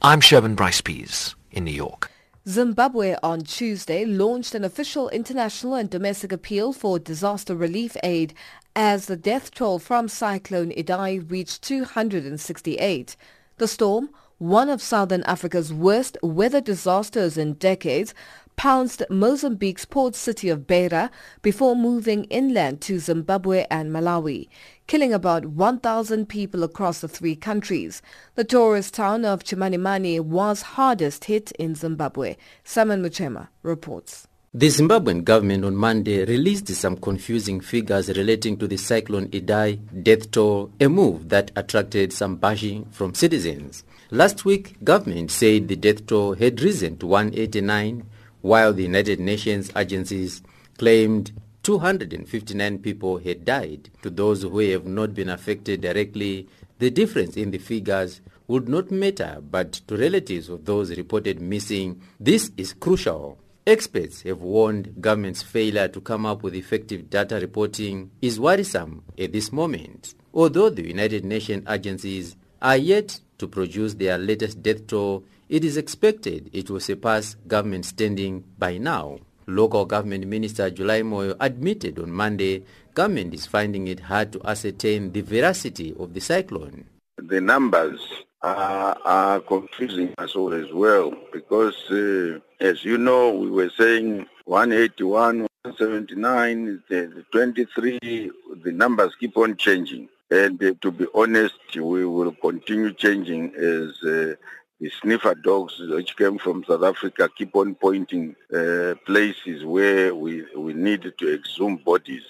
I'm 0.01 0.21
Sherwin 0.21 0.55
Bryce 0.55 0.81
Pease 0.81 1.35
in 1.51 1.63
New 1.63 1.71
York. 1.71 2.11
Zimbabwe 2.47 3.15
on 3.21 3.41
Tuesday 3.41 4.03
launched 4.03 4.55
an 4.55 4.63
official 4.63 5.09
international 5.09 5.75
and 5.75 5.89
domestic 5.89 6.31
appeal 6.31 6.73
for 6.73 6.97
disaster 6.97 7.55
relief 7.55 7.95
aid 8.03 8.33
as 8.75 9.05
the 9.05 9.15
death 9.15 9.51
toll 9.51 9.77
from 9.77 10.07
Cyclone 10.07 10.71
Idai 10.71 11.29
reached 11.29 11.61
268. 11.61 13.15
The 13.57 13.67
storm, 13.67 14.09
one 14.39 14.69
of 14.69 14.81
southern 14.81 15.21
Africa's 15.23 15.71
worst 15.71 16.17
weather 16.23 16.61
disasters 16.61 17.37
in 17.37 17.53
decades, 17.53 18.15
pounced 18.55 19.03
Mozambique's 19.09 19.85
port 19.85 20.15
city 20.15 20.49
of 20.49 20.67
Beira 20.67 21.09
before 21.41 21.75
moving 21.75 22.25
inland 22.25 22.81
to 22.81 22.99
Zimbabwe 22.99 23.65
and 23.71 23.91
Malawi, 23.91 24.47
killing 24.87 25.13
about 25.13 25.45
1,000 25.45 26.27
people 26.27 26.63
across 26.63 27.01
the 27.01 27.07
three 27.07 27.35
countries. 27.35 28.01
The 28.35 28.43
tourist 28.43 28.93
town 28.93 29.25
of 29.25 29.43
Chimanimani 29.43 30.19
was 30.19 30.61
hardest 30.61 31.25
hit 31.25 31.51
in 31.53 31.75
Zimbabwe. 31.75 32.35
Simon 32.63 33.01
Muchemwa 33.01 33.47
reports. 33.63 34.27
The 34.53 34.67
Zimbabwean 34.67 35.23
government 35.23 35.63
on 35.63 35.77
Monday 35.77 36.25
released 36.25 36.67
some 36.67 36.97
confusing 36.97 37.61
figures 37.61 38.09
relating 38.09 38.57
to 38.57 38.67
the 38.67 38.75
cyclone 38.75 39.29
Idai 39.29 39.79
death 40.03 40.29
toll, 40.29 40.73
a 40.77 40.89
move 40.89 41.29
that 41.29 41.51
attracted 41.55 42.11
some 42.11 42.35
bashing 42.35 42.83
from 42.91 43.15
citizens. 43.15 43.85
Last 44.09 44.43
week, 44.43 44.75
government 44.83 45.31
said 45.31 45.69
the 45.69 45.77
death 45.77 46.05
toll 46.05 46.33
had 46.33 46.59
risen 46.59 46.97
to 46.97 47.07
189 47.07 48.03
while 48.41 48.73
the 48.73 48.83
United 48.83 49.19
Nations 49.19 49.71
agencies 49.75 50.41
claimed 50.77 51.31
259 51.63 52.79
people 52.79 53.19
had 53.19 53.45
died. 53.45 53.89
To 54.01 54.09
those 54.09 54.41
who 54.41 54.59
have 54.59 54.85
not 54.85 55.13
been 55.13 55.29
affected 55.29 55.81
directly, 55.81 56.47
the 56.79 56.89
difference 56.89 57.37
in 57.37 57.51
the 57.51 57.59
figures 57.59 58.21
would 58.47 58.67
not 58.67 58.91
matter, 58.91 59.39
but 59.49 59.73
to 59.73 59.95
relatives 59.95 60.49
of 60.49 60.65
those 60.65 60.97
reported 60.97 61.39
missing, 61.39 62.01
this 62.19 62.51
is 62.57 62.73
crucial. 62.73 63.37
Experts 63.67 64.23
have 64.23 64.41
warned 64.41 64.99
government's 64.99 65.43
failure 65.43 65.87
to 65.87 66.01
come 66.01 66.25
up 66.25 66.41
with 66.41 66.55
effective 66.55 67.11
data 67.11 67.39
reporting 67.39 68.09
is 68.21 68.39
worrisome 68.39 69.03
at 69.19 69.31
this 69.31 69.51
moment. 69.51 70.15
Although 70.33 70.71
the 70.71 70.87
United 70.87 71.23
Nations 71.23 71.63
agencies 71.69 72.35
are 72.59 72.77
yet 72.77 73.19
to 73.37 73.47
produce 73.47 73.93
their 73.93 74.17
latest 74.17 74.63
death 74.63 74.87
toll 74.87 75.23
it 75.51 75.65
is 75.65 75.75
expected 75.75 76.49
it 76.53 76.69
will 76.69 76.79
surpass 76.79 77.35
government 77.47 77.85
standing 77.85 78.43
by 78.57 78.77
now. 78.77 79.19
Local 79.47 79.85
government 79.85 80.25
minister 80.25 80.69
July 80.71 81.01
Moyo 81.01 81.35
admitted 81.41 81.99
on 81.99 82.09
Monday 82.09 82.63
government 82.93 83.33
is 83.33 83.45
finding 83.45 83.87
it 83.89 83.99
hard 83.99 84.31
to 84.31 84.41
ascertain 84.47 85.11
the 85.11 85.19
veracity 85.21 85.93
of 85.99 86.13
the 86.13 86.21
cyclone. 86.21 86.85
The 87.17 87.41
numbers 87.41 87.99
are, 88.41 88.97
are 89.03 89.41
confusing 89.41 90.13
us 90.17 90.35
all 90.37 90.53
as 90.53 90.71
well 90.71 91.13
because, 91.33 91.75
uh, 91.91 92.39
as 92.61 92.85
you 92.85 92.97
know, 92.97 93.31
we 93.31 93.51
were 93.51 93.69
saying 93.77 94.25
181, 94.45 95.47
179, 95.63 96.81
the, 96.87 96.95
the 97.13 97.25
23, 97.33 98.31
the 98.63 98.71
numbers 98.71 99.13
keep 99.19 99.35
on 99.35 99.57
changing. 99.57 100.07
And 100.29 100.63
uh, 100.63 100.73
to 100.81 100.91
be 100.91 101.07
honest, 101.13 101.55
we 101.75 102.05
will 102.05 102.31
continue 102.31 102.93
changing 102.93 103.53
as 103.55 104.01
uh, 104.03 104.35
the 104.81 104.89
sniffer 104.99 105.35
dogs 105.35 105.79
which 105.79 106.17
came 106.17 106.39
from 106.39 106.63
South 106.67 106.83
Africa 106.83 107.29
keep 107.37 107.55
on 107.55 107.75
pointing 107.75 108.35
uh, 108.51 108.95
places 109.05 109.63
where 109.63 110.13
we, 110.15 110.43
we 110.57 110.73
need 110.73 111.03
to 111.19 111.33
exhume 111.33 111.77
bodies. 111.77 112.23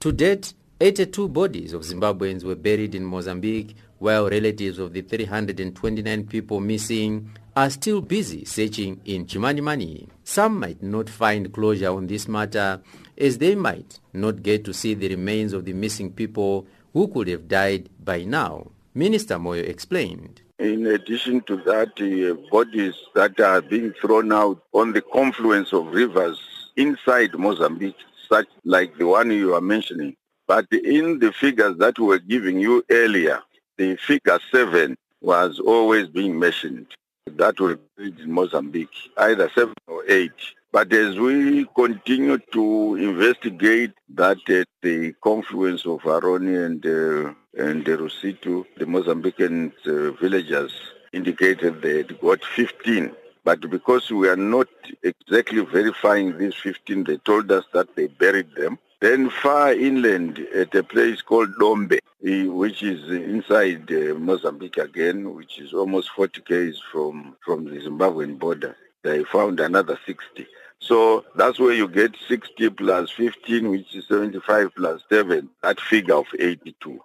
To 0.00 0.10
date, 0.10 0.54
82 0.80 1.28
bodies 1.28 1.72
of 1.72 1.82
Zimbabweans 1.82 2.42
were 2.42 2.56
buried 2.56 2.96
in 2.96 3.04
Mozambique, 3.04 3.76
while 4.00 4.28
relatives 4.28 4.80
of 4.80 4.92
the 4.92 5.02
329 5.02 6.26
people 6.26 6.60
missing 6.60 7.30
are 7.54 7.70
still 7.70 8.00
busy 8.00 8.44
searching 8.44 9.00
in 9.04 9.24
Chimanimani. 9.24 10.08
Some 10.24 10.58
might 10.58 10.82
not 10.82 11.08
find 11.08 11.52
closure 11.52 11.90
on 11.90 12.08
this 12.08 12.26
matter 12.26 12.82
as 13.16 13.38
they 13.38 13.54
might 13.54 14.00
not 14.12 14.42
get 14.42 14.64
to 14.64 14.74
see 14.74 14.94
the 14.94 15.08
remains 15.10 15.52
of 15.52 15.64
the 15.64 15.72
missing 15.72 16.12
people 16.12 16.66
who 16.92 17.06
could 17.06 17.28
have 17.28 17.46
died 17.46 17.88
by 18.04 18.24
now. 18.24 18.66
Minister 18.94 19.38
Moyo 19.38 19.62
explained. 19.62 20.42
In 20.64 20.86
addition 20.86 21.42
to 21.42 21.56
that, 21.66 21.92
uh, 22.00 22.32
bodies 22.50 22.94
that 23.14 23.38
are 23.38 23.60
being 23.60 23.92
thrown 24.00 24.32
out 24.32 24.62
on 24.72 24.94
the 24.94 25.02
confluence 25.02 25.74
of 25.74 25.88
rivers 25.88 26.40
inside 26.74 27.34
Mozambique, 27.34 27.98
such 28.30 28.46
like 28.64 28.96
the 28.96 29.06
one 29.06 29.30
you 29.30 29.54
are 29.54 29.60
mentioning. 29.60 30.16
But 30.46 30.64
in 30.72 31.18
the 31.18 31.32
figures 31.32 31.76
that 31.76 31.98
we 31.98 32.06
were 32.06 32.18
giving 32.18 32.58
you 32.58 32.82
earlier, 32.90 33.42
the 33.76 33.96
figure 33.96 34.38
seven 34.50 34.96
was 35.20 35.60
always 35.60 36.08
being 36.08 36.38
mentioned. 36.38 36.86
that 37.26 37.56
buried 37.56 38.18
in 38.20 38.32
Mozambique, 38.32 38.96
either 39.18 39.50
seven 39.54 39.74
or 39.86 40.02
eight. 40.08 40.32
But 40.74 40.92
as 40.92 41.16
we 41.20 41.66
continue 41.76 42.36
to 42.50 42.96
investigate 42.96 43.92
that 44.08 44.38
uh, 44.48 44.64
the 44.82 45.14
confluence 45.22 45.86
of 45.86 46.00
Haroni 46.00 46.66
and 46.66 46.84
uh, 46.84 47.32
and 47.56 47.84
Rusitu, 47.84 48.64
the 48.76 48.84
Mozambican 48.84 49.72
uh, 49.86 50.10
villagers 50.20 50.72
indicated 51.12 51.80
they 51.80 52.02
got 52.02 52.44
15. 52.44 53.12
But 53.44 53.70
because 53.70 54.10
we 54.10 54.28
are 54.28 54.34
not 54.34 54.66
exactly 55.04 55.60
verifying 55.64 56.38
these 56.38 56.56
15, 56.56 57.04
they 57.04 57.18
told 57.18 57.52
us 57.52 57.66
that 57.72 57.94
they 57.94 58.08
buried 58.08 58.52
them. 58.56 58.76
Then 59.00 59.30
far 59.30 59.72
inland 59.74 60.40
at 60.56 60.74
a 60.74 60.82
place 60.82 61.22
called 61.22 61.54
Dombe, 61.60 62.00
which 62.20 62.82
is 62.82 63.12
inside 63.12 63.92
uh, 63.92 64.14
Mozambique 64.18 64.78
again, 64.78 65.34
which 65.36 65.60
is 65.60 65.72
almost 65.72 66.10
40 66.16 66.40
k's 66.40 66.82
from, 66.90 67.36
from 67.44 67.66
the 67.66 67.80
Zimbabwean 67.80 68.40
border, 68.40 68.74
they 69.04 69.22
found 69.22 69.60
another 69.60 69.96
60. 70.04 70.48
So 70.84 71.24
that's 71.34 71.58
where 71.58 71.72
you 71.72 71.88
get 71.88 72.14
60 72.28 72.68
plus 72.70 73.10
15, 73.10 73.70
which 73.70 73.94
is 73.94 74.06
75 74.06 74.74
plus 74.76 75.00
7, 75.08 75.48
that 75.62 75.80
figure 75.80 76.16
of 76.16 76.26
82. 76.38 77.00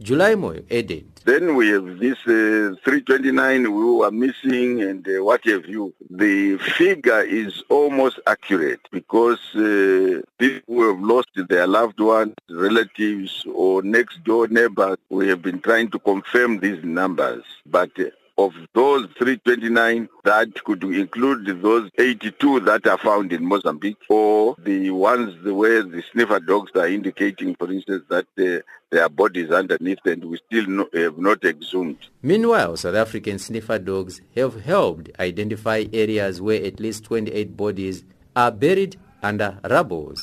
July 0.00 0.34
Moyo 0.34 0.62
added. 0.70 1.06
Then 1.24 1.54
we 1.54 1.68
have 1.68 1.98
this 1.98 2.18
uh, 2.26 2.76
329 2.84 3.64
who 3.64 3.98
were 3.98 4.10
missing 4.10 4.82
and 4.82 5.06
uh, 5.08 5.24
what 5.24 5.42
have 5.46 5.66
you. 5.66 5.94
The 6.10 6.58
figure 6.58 7.22
is 7.22 7.62
almost 7.70 8.18
accurate 8.26 8.80
because 8.90 9.38
uh, 9.54 10.20
people 10.36 10.74
who 10.74 10.92
have 10.92 11.00
lost 11.00 11.30
their 11.48 11.66
loved 11.66 12.00
ones, 12.00 12.34
relatives 12.50 13.46
or 13.54 13.82
next 13.82 14.22
door 14.24 14.48
neighbors, 14.48 14.98
we 15.08 15.28
have 15.28 15.40
been 15.40 15.60
trying 15.60 15.90
to 15.92 15.98
confirm 16.00 16.58
these 16.58 16.84
numbers. 16.84 17.44
But 17.64 17.98
uh, 17.98 18.10
of 18.36 18.52
those 18.74 19.06
329 19.18 20.08
that 20.24 20.64
could 20.64 20.82
include 20.82 21.62
those 21.62 21.90
82 21.98 22.60
that 22.60 22.86
are 22.86 22.98
found 22.98 23.32
in 23.32 23.44
Mozambique 23.44 23.98
or 24.08 24.56
the 24.58 24.90
ones 24.90 25.34
where 25.44 25.82
the 25.82 26.02
sniffer 26.12 26.40
dogs 26.40 26.72
are 26.74 26.88
indicating, 26.88 27.54
for 27.54 27.70
instance, 27.70 28.04
that 28.08 28.26
uh, 28.38 28.62
their 28.90 29.08
bodies 29.08 29.50
underneath 29.50 29.98
and 30.04 30.24
we 30.24 30.38
still 30.46 30.66
no, 30.66 30.88
have 30.94 31.18
not 31.18 31.44
exhumed. 31.44 31.98
Meanwhile, 32.22 32.76
South 32.76 32.94
African 32.94 33.38
sniffer 33.38 33.78
dogs 33.78 34.20
have 34.34 34.62
helped 34.62 35.10
identify 35.20 35.84
areas 35.92 36.40
where 36.40 36.64
at 36.64 36.80
least 36.80 37.04
28 37.04 37.56
bodies 37.56 38.04
are 38.34 38.50
buried 38.50 38.96
under 39.22 39.58
rubble. 39.68 40.14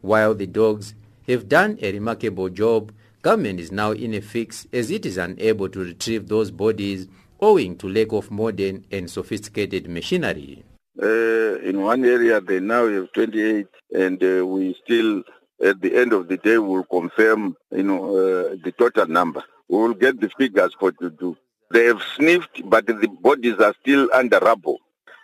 While 0.00 0.34
the 0.34 0.46
dogs 0.46 0.94
have 1.28 1.48
done 1.48 1.78
a 1.80 1.92
remarkable 1.92 2.48
job, 2.48 2.92
government 3.22 3.60
is 3.60 3.70
now 3.70 3.92
in 3.92 4.14
a 4.14 4.20
fix 4.20 4.66
as 4.72 4.90
it 4.90 5.06
is 5.06 5.16
unable 5.16 5.68
to 5.68 5.78
retrieve 5.78 6.28
those 6.28 6.50
bodies 6.50 7.06
owing 7.42 7.76
to 7.76 7.88
lack 7.88 8.12
of 8.12 8.30
modern 8.30 8.86
and 8.90 9.10
sophisticated 9.10 9.88
machinery. 9.88 10.64
Uh, 11.02 11.58
in 11.60 11.82
one 11.82 12.04
area, 12.04 12.40
they 12.40 12.60
now 12.60 12.86
have 12.86 13.12
28, 13.12 13.66
and 13.94 14.22
uh, 14.22 14.46
we 14.46 14.74
still, 14.84 15.22
at 15.62 15.80
the 15.80 15.94
end 15.96 16.12
of 16.12 16.28
the 16.28 16.36
day, 16.36 16.58
will 16.58 16.84
confirm, 16.84 17.56
you 17.72 17.82
know, 17.82 18.16
uh, 18.16 18.56
the 18.62 18.72
total 18.78 19.06
number. 19.06 19.42
We 19.68 19.78
will 19.78 19.94
get 19.94 20.20
the 20.20 20.30
figures 20.38 20.74
for 20.78 20.92
to 20.92 21.10
do. 21.10 21.36
They 21.72 21.86
have 21.86 22.02
sniffed, 22.16 22.62
but 22.68 22.86
the 22.86 23.08
bodies 23.20 23.58
are 23.58 23.74
still 23.80 24.08
under 24.14 24.38
rubble. 24.38 24.78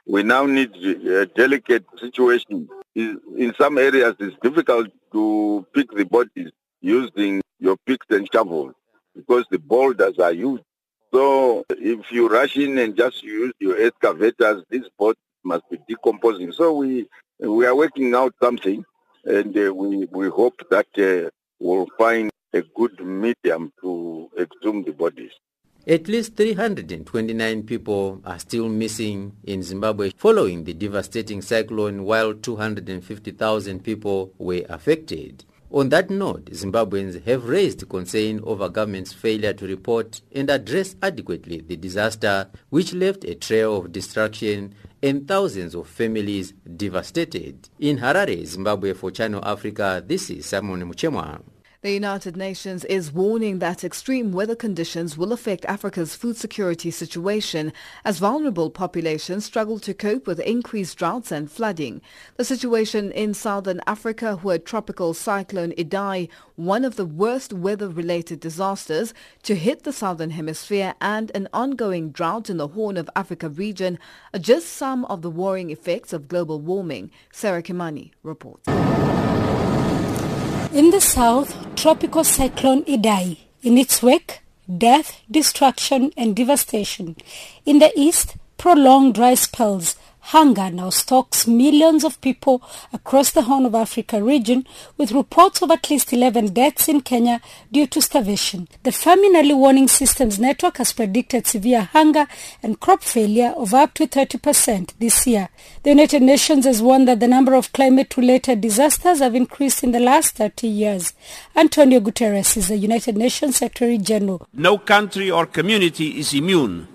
We 0.06 0.22
now 0.22 0.46
need 0.46 0.74
a 0.74 1.26
delicate 1.26 1.84
situation. 2.00 2.68
In 2.94 3.54
some 3.58 3.76
areas, 3.78 4.16
it's 4.18 4.36
difficult 4.42 4.88
to 5.12 5.66
pick 5.74 5.90
the 5.92 6.04
bodies 6.04 6.50
using 6.80 7.42
your 7.60 7.76
picks 7.86 8.06
and 8.10 8.26
shovels 8.32 8.74
because 9.14 9.44
the 9.50 9.58
boulders 9.58 10.18
are 10.18 10.32
huge. 10.32 10.62
So 11.12 11.64
if 11.70 12.12
you 12.12 12.28
rush 12.28 12.56
in 12.56 12.78
and 12.78 12.96
just 12.96 13.22
use 13.22 13.52
your 13.58 13.80
excavators, 13.80 14.62
this 14.68 14.84
boat 14.98 15.16
must 15.44 15.68
be 15.70 15.78
decomposing. 15.88 16.52
So 16.52 16.74
we 16.74 17.08
we 17.38 17.66
are 17.66 17.74
working 17.74 18.14
out 18.14 18.34
something, 18.42 18.84
and 19.24 19.56
uh, 19.56 19.72
we 19.74 20.06
we 20.10 20.28
hope 20.28 20.60
that 20.70 20.86
uh, 20.98 21.30
we'll 21.60 21.88
find 21.96 22.30
a 22.52 22.62
good 22.74 22.98
medium 23.00 23.72
to 23.80 24.28
exhume 24.38 24.84
the 24.84 24.92
bodies. 24.92 25.32
At 25.86 26.06
least 26.06 26.36
329 26.36 27.62
people 27.62 28.20
are 28.24 28.38
still 28.38 28.68
missing 28.68 29.32
in 29.44 29.62
Zimbabwe 29.62 30.10
following 30.18 30.64
the 30.64 30.74
devastating 30.74 31.40
cyclone, 31.40 32.04
while 32.04 32.34
250,000 32.34 33.82
people 33.82 34.34
were 34.36 34.64
affected. 34.68 35.46
On 35.70 35.90
that 35.90 36.08
note, 36.08 36.46
Zimbabweans 36.46 37.22
have 37.24 37.46
raised 37.46 37.86
concern 37.90 38.40
over 38.42 38.70
government's 38.70 39.12
failure 39.12 39.52
to 39.52 39.66
report 39.66 40.22
and 40.34 40.48
address 40.48 40.96
adequately 41.02 41.60
the 41.60 41.76
disaster 41.76 42.48
which 42.70 42.94
left 42.94 43.24
a 43.24 43.34
trail 43.34 43.76
of 43.76 43.92
destruction 43.92 44.74
and 45.02 45.28
thousands 45.28 45.74
of 45.74 45.86
families 45.86 46.54
devastated. 46.76 47.68
In 47.78 47.98
Harare, 47.98 48.46
Zimbabwe 48.46 48.94
for 48.94 49.10
Channel 49.10 49.44
Africa, 49.44 50.02
this 50.04 50.30
is 50.30 50.46
Simon 50.46 50.90
Muchemwa. 50.90 51.42
The 51.80 51.92
United 51.92 52.36
Nations 52.36 52.84
is 52.86 53.12
warning 53.12 53.60
that 53.60 53.84
extreme 53.84 54.32
weather 54.32 54.56
conditions 54.56 55.16
will 55.16 55.32
affect 55.32 55.64
Africa's 55.66 56.16
food 56.16 56.36
security 56.36 56.90
situation 56.90 57.72
as 58.04 58.18
vulnerable 58.18 58.68
populations 58.68 59.44
struggle 59.44 59.78
to 59.78 59.94
cope 59.94 60.26
with 60.26 60.40
increased 60.40 60.98
droughts 60.98 61.30
and 61.30 61.48
flooding. 61.48 62.02
The 62.36 62.44
situation 62.44 63.12
in 63.12 63.32
southern 63.32 63.80
Africa 63.86 64.40
where 64.42 64.58
tropical 64.58 65.14
cyclone 65.14 65.70
Idai, 65.78 66.28
one 66.56 66.84
of 66.84 66.96
the 66.96 67.06
worst 67.06 67.52
weather-related 67.52 68.40
disasters 68.40 69.14
to 69.44 69.54
hit 69.54 69.84
the 69.84 69.92
southern 69.92 70.30
hemisphere 70.30 70.94
and 71.00 71.30
an 71.32 71.46
ongoing 71.52 72.10
drought 72.10 72.50
in 72.50 72.56
the 72.56 72.66
Horn 72.66 72.96
of 72.96 73.08
Africa 73.14 73.48
region 73.48 74.00
are 74.34 74.40
just 74.40 74.66
some 74.66 75.04
of 75.04 75.22
the 75.22 75.30
worrying 75.30 75.70
effects 75.70 76.12
of 76.12 76.26
global 76.26 76.58
warming. 76.58 77.12
Sarah 77.30 77.62
Kimani 77.62 78.10
reports. 78.24 78.66
In 80.72 80.90
the 80.90 81.00
south, 81.00 81.56
tropical 81.76 82.24
cyclone 82.24 82.84
Idai. 82.84 83.38
In 83.62 83.78
its 83.78 84.02
wake, 84.02 84.40
death, 84.68 85.22
destruction 85.30 86.12
and 86.14 86.36
devastation. 86.36 87.16
In 87.64 87.78
the 87.78 87.90
east, 87.96 88.36
prolonged 88.58 89.14
dry 89.14 89.32
spells 89.32 89.96
Hunger 90.28 90.70
now 90.70 90.90
stalks 90.90 91.46
millions 91.46 92.04
of 92.04 92.20
people 92.20 92.60
across 92.92 93.30
the 93.30 93.44
Horn 93.44 93.64
of 93.64 93.74
Africa 93.74 94.22
region 94.22 94.66
with 94.98 95.10
reports 95.10 95.62
of 95.62 95.70
at 95.70 95.88
least 95.88 96.12
11 96.12 96.52
deaths 96.52 96.86
in 96.86 97.00
Kenya 97.00 97.40
due 97.72 97.86
to 97.86 98.02
starvation. 98.02 98.68
The 98.82 98.92
Famine 98.92 99.36
Early 99.36 99.54
Warning 99.54 99.88
Systems 99.88 100.38
Network 100.38 100.76
has 100.76 100.92
predicted 100.92 101.46
severe 101.46 101.80
hunger 101.80 102.26
and 102.62 102.78
crop 102.78 103.02
failure 103.02 103.54
of 103.56 103.72
up 103.72 103.94
to 103.94 104.06
30% 104.06 104.92
this 104.98 105.26
year. 105.26 105.48
The 105.82 105.90
United 105.90 106.20
Nations 106.20 106.66
has 106.66 106.82
warned 106.82 107.08
that 107.08 107.20
the 107.20 107.26
number 107.26 107.54
of 107.54 107.72
climate-related 107.72 108.60
disasters 108.60 109.20
have 109.20 109.34
increased 109.34 109.82
in 109.82 109.92
the 109.92 109.98
last 109.98 110.34
30 110.36 110.68
years. 110.68 111.14
Antonio 111.56 112.00
Guterres 112.00 112.54
is 112.58 112.68
the 112.68 112.76
United 112.76 113.16
Nations 113.16 113.56
Secretary 113.56 113.96
General. 113.96 114.46
No 114.52 114.76
country 114.76 115.30
or 115.30 115.46
community 115.46 116.18
is 116.18 116.34
immune 116.34 116.86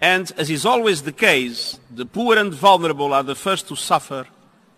and, 0.00 0.30
as 0.36 0.50
is 0.50 0.66
always 0.66 1.02
the 1.02 1.12
case, 1.12 1.80
the 1.90 2.06
poor 2.06 2.36
and 2.38 2.52
vulnerable 2.52 3.12
are 3.12 3.22
the 3.22 3.34
first 3.34 3.68
to 3.68 3.76
suffer 3.76 4.26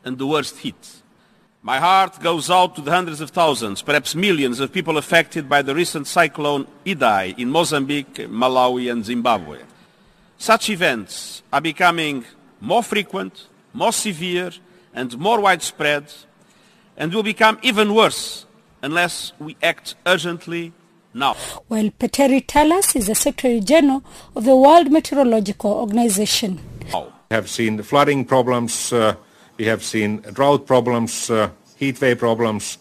and 0.05 0.19
the 0.19 0.27
worst 0.27 0.59
hit. 0.59 1.03
My 1.63 1.81
heart 1.81 2.21
goes 2.21 2.51
out 2.51 2.77
to 2.77 2.81
the 2.81 2.93
hundreds 2.93 3.21
of 3.21 3.31
thousands, 3.31 3.83
perhaps 3.83 4.15
millions 4.15 4.61
of 4.61 4.73
people 4.73 4.97
affected 4.97 5.49
by 5.49 5.63
the 5.63 5.75
recent 5.75 6.07
cyclone 6.07 6.67
Idai 6.87 7.37
in 7.39 7.51
Mozambique, 7.51 8.15
Malawi 8.15 8.91
and 8.91 9.05
Zimbabwe. 9.05 9.59
Such 10.39 10.71
events 10.71 11.43
are 11.53 11.61
becoming 11.61 12.25
more 12.61 12.83
frequent, 12.83 13.49
more 13.73 13.93
severe 13.93 14.53
and 14.95 15.19
more 15.19 15.41
widespread 15.41 16.13
and 16.97 17.13
will 17.13 17.23
become 17.23 17.59
even 17.63 17.95
worse 17.95 18.47
unless 18.83 19.33
we 19.39 19.57
act 19.63 19.95
urgently 20.07 20.73
now. 21.19 21.35
While 21.69 21.91
Petteri 21.91 22.45
Taalas 22.47 22.97
is 22.97 23.07
the 23.07 23.15
Secretary 23.15 23.61
General 23.61 24.03
of 24.35 24.45
the 24.45 24.57
World 24.57 24.91
Meteorological 24.91 25.73
Organization. 25.73 26.61
We 26.95 27.35
have 27.35 27.51
seen 27.51 27.77
the 27.77 27.83
flooding 27.83 28.25
problems, 28.25 28.93
uh, 28.93 29.17
we 29.59 29.67
have 29.67 29.85
seen 29.85 30.23
drought 30.33 30.67
problems, 30.67 31.29
uh, 31.31 31.51
heat 31.77 32.01
wave 32.01 32.19
problems, 32.19 32.79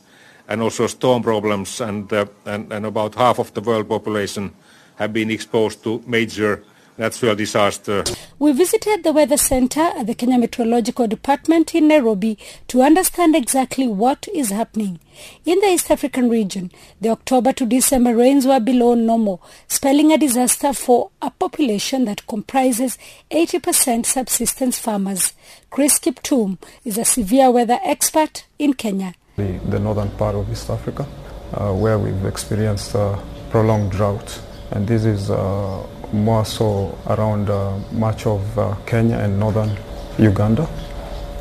and 0.47 0.61
also 0.61 0.87
storm 0.87 1.23
problems, 1.23 1.81
and, 1.81 2.11
uh, 2.13 2.25
and, 2.45 2.71
and 2.71 2.85
about 2.85 3.15
half 3.15 3.39
of 3.39 3.53
the 3.53 3.61
world 3.61 3.89
population 3.89 4.53
have 4.95 5.11
been 5.11 5.29
exposed 5.29 5.83
to 5.83 6.01
major 6.05 6.63
natural 6.97 7.35
disaster. 7.35 8.03
We 8.39 8.51
visited 8.53 9.03
the 9.03 9.13
weather 9.13 9.37
center 9.37 9.81
at 9.81 10.07
the 10.07 10.15
Kenya 10.15 10.37
Meteorological 10.37 11.07
Department 11.07 11.75
in 11.75 11.87
Nairobi 11.87 12.37
to 12.67 12.81
understand 12.81 13.35
exactly 13.35 13.87
what 13.87 14.27
is 14.33 14.49
happening. 14.49 14.99
In 15.45 15.59
the 15.59 15.67
East 15.67 15.89
African 15.89 16.29
region, 16.29 16.71
the 17.01 17.09
October 17.09 17.53
to 17.53 17.65
December 17.65 18.15
rains 18.15 18.45
were 18.45 18.59
below 18.59 18.93
normal, 18.93 19.41
spelling 19.67 20.11
a 20.11 20.17
disaster 20.17 20.73
for 20.73 21.11
a 21.21 21.31
population 21.31 22.05
that 22.05 22.25
comprises 22.27 22.97
80% 23.31 24.05
subsistence 24.05 24.77
farmers. 24.77 25.33
Chris 25.69 25.99
Kiptum 25.99 26.57
is 26.85 26.97
a 26.97 27.05
severe 27.05 27.51
weather 27.51 27.79
expert 27.83 28.45
in 28.59 28.73
Kenya. 28.73 29.13
The, 29.37 29.59
the 29.69 29.79
northern 29.79 30.09
part 30.11 30.35
of 30.35 30.51
East 30.51 30.69
Africa, 30.69 31.07
uh, 31.53 31.73
where 31.73 31.97
we've 31.97 32.25
experienced 32.25 32.95
uh, 32.95 33.19
prolonged 33.49 33.91
drought 33.91 34.41
and 34.71 34.87
this 34.87 35.05
is 35.05 35.29
uh, 35.29 35.85
more 36.13 36.45
so 36.45 36.97
around 37.07 37.49
uh, 37.49 37.77
much 37.91 38.25
of 38.25 38.57
uh, 38.57 38.75
Kenya 38.85 39.17
and 39.17 39.39
northern 39.39 39.71
Uganda, 40.17 40.67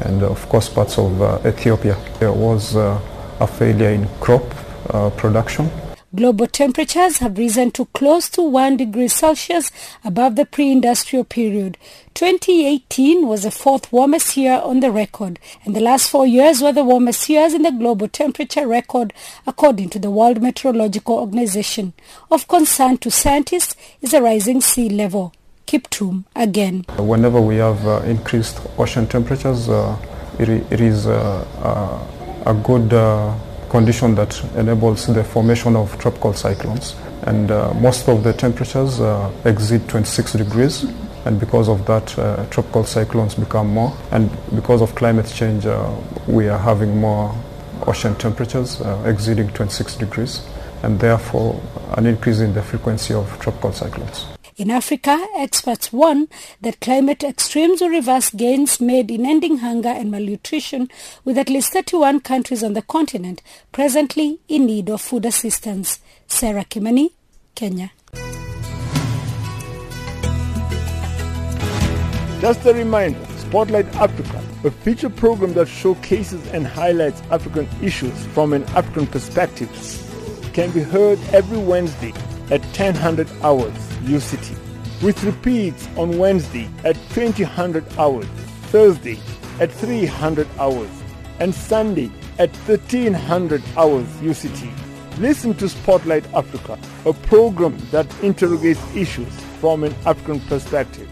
and 0.00 0.22
of 0.22 0.48
course 0.48 0.68
parts 0.68 0.98
of 0.98 1.20
uh, 1.22 1.38
Ethiopia. 1.46 1.96
There 2.18 2.33
was 2.33 2.74
a 2.74 3.46
failure 3.46 3.90
in 3.90 4.09
crop 4.20 4.44
production. 5.16 5.70
Global 6.16 6.46
temperatures 6.46 7.18
have 7.18 7.37
risen 7.37 7.72
to 7.72 7.85
close 7.92 8.31
to 8.31 8.40
1 8.40 8.79
degree 8.79 9.07
Celsius 9.07 9.70
above 10.02 10.35
the 10.35 10.46
pre-industrial 10.46 11.24
period. 11.24 11.76
2018 12.14 13.26
was 13.26 13.42
the 13.42 13.50
fourth 13.50 13.92
warmest 13.92 14.35
year 14.35 14.55
on 14.64 14.81
the 14.81 14.90
record, 14.90 15.38
and 15.62 15.76
the 15.76 15.81
last 15.81 16.09
four 16.09 16.26
years 16.26 16.62
were 16.62 16.72
the 16.72 16.85
warmest 16.85 17.29
years 17.29 17.52
in 17.52 17.64
the 17.64 17.70
global 17.70 18.09
temperature 18.09 18.66
record, 18.66 19.12
according 19.46 19.90
to 19.90 19.98
the 19.98 20.11
World 20.11 20.40
Meteorological 20.40 21.16
Organization. 21.18 21.92
Of 22.31 22.48
concern 22.48 22.96
to 22.98 23.11
scientists 23.11 23.76
is 24.00 24.14
a 24.14 24.22
rising 24.22 24.62
sea 24.62 24.88
level. 24.88 25.35
Kiptum 25.66 26.24
again. 26.35 26.87
Whenever 26.96 27.42
we 27.42 27.57
have 27.57 27.87
uh, 27.87 28.00
increased 28.07 28.59
ocean 28.79 29.07
temperatures, 29.07 29.68
uh, 29.68 29.98
it, 30.38 30.48
it 30.48 30.81
is 30.81 31.07
uh, 31.07 31.44
uh 31.62 32.12
a 32.46 32.55
good 32.55 32.92
uh, 32.94 33.35
condition 33.68 34.14
that 34.14 34.42
enables 34.57 35.07
the 35.07 35.24
formation 35.24 35.76
of 35.76 35.98
tropical 35.98 36.33
cyclones. 36.33 36.94
And 37.22 37.50
uh, 37.50 37.74
most 37.74 38.09
of 38.09 38.22
the 38.22 38.33
temperatures 38.33 39.00
uh, 39.00 39.31
exceed 39.44 39.88
26 39.88 40.35
degrees. 40.35 40.85
And 41.24 41.40
because 41.40 41.68
of 41.68 41.85
that, 41.87 42.16
uh, 42.18 42.46
tropical 42.50 42.85
cyclones 42.85 43.35
become 43.35 43.68
more. 43.68 43.96
And 44.12 44.31
because 44.55 44.81
of 44.83 44.94
climate 44.94 45.26
change, 45.35 45.66
uh, 45.66 45.92
we 46.29 46.48
are 46.48 46.59
having 46.59 47.00
more 47.00 47.35
ocean 47.87 48.14
temperatures 48.14 48.81
exceeding 49.05 49.48
26 49.48 49.96
degrees. 49.96 50.46
And 50.83 51.00
therefore, 51.00 51.61
an 51.96 52.07
increase 52.07 52.40
in 52.40 52.55
the 52.55 52.62
frequency 52.62 53.14
of 53.14 53.38
tropical 53.40 53.72
cyclones. 53.72 54.26
In 54.59 54.71
Africa, 54.71 55.23
experts 55.37 55.92
warn 55.92 56.29
that 56.62 56.81
climate 56.81 57.23
extremes 57.23 57.83
will 57.83 57.90
reverse 57.90 58.31
gains 58.31 58.81
made 58.81 59.11
in 59.11 59.27
ending 59.27 59.59
hunger 59.59 59.90
and 59.90 60.11
malnutrition, 60.11 60.88
with 61.27 61.37
at 61.37 61.51
least 61.51 61.75
31 61.75 62.21
countries 62.21 62.64
on 62.64 62.73
the 62.73 62.81
continent 62.81 63.42
presently 63.71 64.40
in 64.49 64.64
need 64.64 64.88
of 64.88 65.03
food 65.03 65.27
assistance. 65.27 66.01
Sarah 66.27 66.64
Kimani, 66.64 67.11
Kenya. 67.55 67.92
Just 72.40 72.64
a 72.64 72.73
reminder, 72.73 73.23
Spotlight 73.37 73.95
Africa, 73.97 74.42
a 74.64 74.71
feature 74.71 75.11
program 75.11 75.53
that 75.53 75.69
showcases 75.69 76.47
and 76.53 76.66
highlights 76.66 77.21
African 77.31 77.69
issues 77.83 78.25
from 78.29 78.55
an 78.55 78.64
African 78.71 79.07
perspective, 79.07 79.69
can 80.55 80.71
be 80.71 80.81
heard 80.81 81.19
every 81.35 81.59
Wednesday 81.59 82.14
at 82.51 82.62
1000 82.62 83.29
hours 83.42 83.95
UCT, 84.07 84.57
with 85.03 85.23
repeats 85.25 85.88
on 85.97 86.16
Wednesday 86.16 86.69
at 86.85 86.97
2000 87.11 87.85
hours, 87.99 88.27
Thursday 88.71 89.19
at 89.61 89.71
300 89.71 90.47
hours, 90.59 90.90
and 91.40 91.55
Sunday 91.55 92.11
at 92.38 92.51
1300 92.69 93.62
hours 93.77 94.07
UCT. 94.21 94.71
Listen 95.19 95.55
to 95.55 95.69
Spotlight 95.69 96.25
Africa, 96.35 96.79
a 97.05 97.12
program 97.12 97.77
that 97.90 98.07
interrogates 98.23 98.81
issues 98.95 99.33
from 99.61 99.83
an 99.83 99.95
African 100.05 100.40
perspective. 100.40 101.09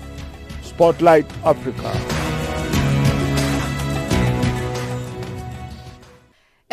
Spotlight 0.63 1.31
Africa. 1.45 2.14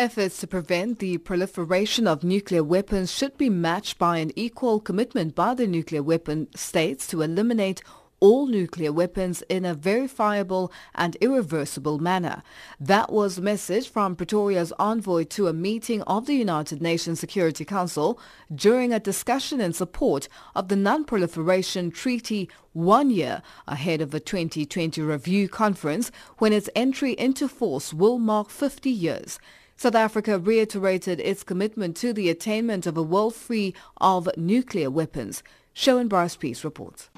Efforts 0.02 0.38
to 0.38 0.48
prevent 0.48 0.98
the 0.98 1.18
proliferation 1.18 2.08
of 2.08 2.24
nuclear 2.24 2.64
weapons 2.64 3.12
should 3.12 3.38
be 3.38 3.48
matched 3.48 3.98
by 3.98 4.18
an 4.18 4.32
equal 4.34 4.80
commitment 4.80 5.36
by 5.36 5.54
the 5.54 5.64
nuclear 5.64 6.02
weapon 6.02 6.48
states 6.56 7.06
to 7.06 7.22
eliminate 7.22 7.84
all 8.18 8.48
nuclear 8.48 8.92
weapons 8.92 9.42
in 9.42 9.64
a 9.64 9.74
verifiable 9.74 10.72
and 10.96 11.14
irreversible 11.20 12.00
manner. 12.00 12.42
That 12.80 13.12
was 13.12 13.38
a 13.38 13.42
message 13.42 13.88
from 13.88 14.16
Pretoria's 14.16 14.72
envoy 14.76 15.22
to 15.36 15.46
a 15.46 15.52
meeting 15.52 16.02
of 16.02 16.26
the 16.26 16.34
United 16.34 16.82
Nations 16.82 17.20
Security 17.20 17.64
Council 17.64 18.18
during 18.52 18.92
a 18.92 18.98
discussion 18.98 19.60
in 19.60 19.72
support 19.72 20.28
of 20.56 20.66
the 20.66 20.74
Non-Proliferation 20.74 21.92
Treaty 21.92 22.50
one 22.72 23.10
year 23.10 23.40
ahead 23.68 24.00
of 24.00 24.10
the 24.10 24.18
2020 24.18 25.00
review 25.00 25.48
conference 25.48 26.10
when 26.38 26.52
its 26.52 26.68
entry 26.74 27.12
into 27.12 27.46
force 27.46 27.94
will 27.94 28.18
mark 28.18 28.50
50 28.50 28.90
years. 28.90 29.38
South 29.76 29.94
Africa 29.94 30.38
reiterated 30.38 31.20
its 31.20 31.42
commitment 31.42 31.96
to 31.96 32.12
the 32.12 32.30
attainment 32.30 32.86
of 32.86 32.96
a 32.96 33.02
world 33.02 33.34
free 33.34 33.74
of 33.98 34.28
nuclear 34.36 34.90
weapons. 34.90 35.42
Sherwin 35.72 36.08
Bryce-Pease 36.08 36.64
reports. 36.64 37.08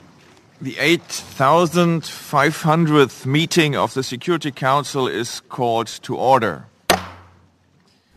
The 0.60 0.74
8,500th 0.74 3.26
meeting 3.26 3.76
of 3.76 3.92
the 3.92 4.02
Security 4.02 4.52
Council 4.52 5.08
is 5.08 5.40
called 5.48 5.88
to 5.88 6.16
order. 6.16 6.66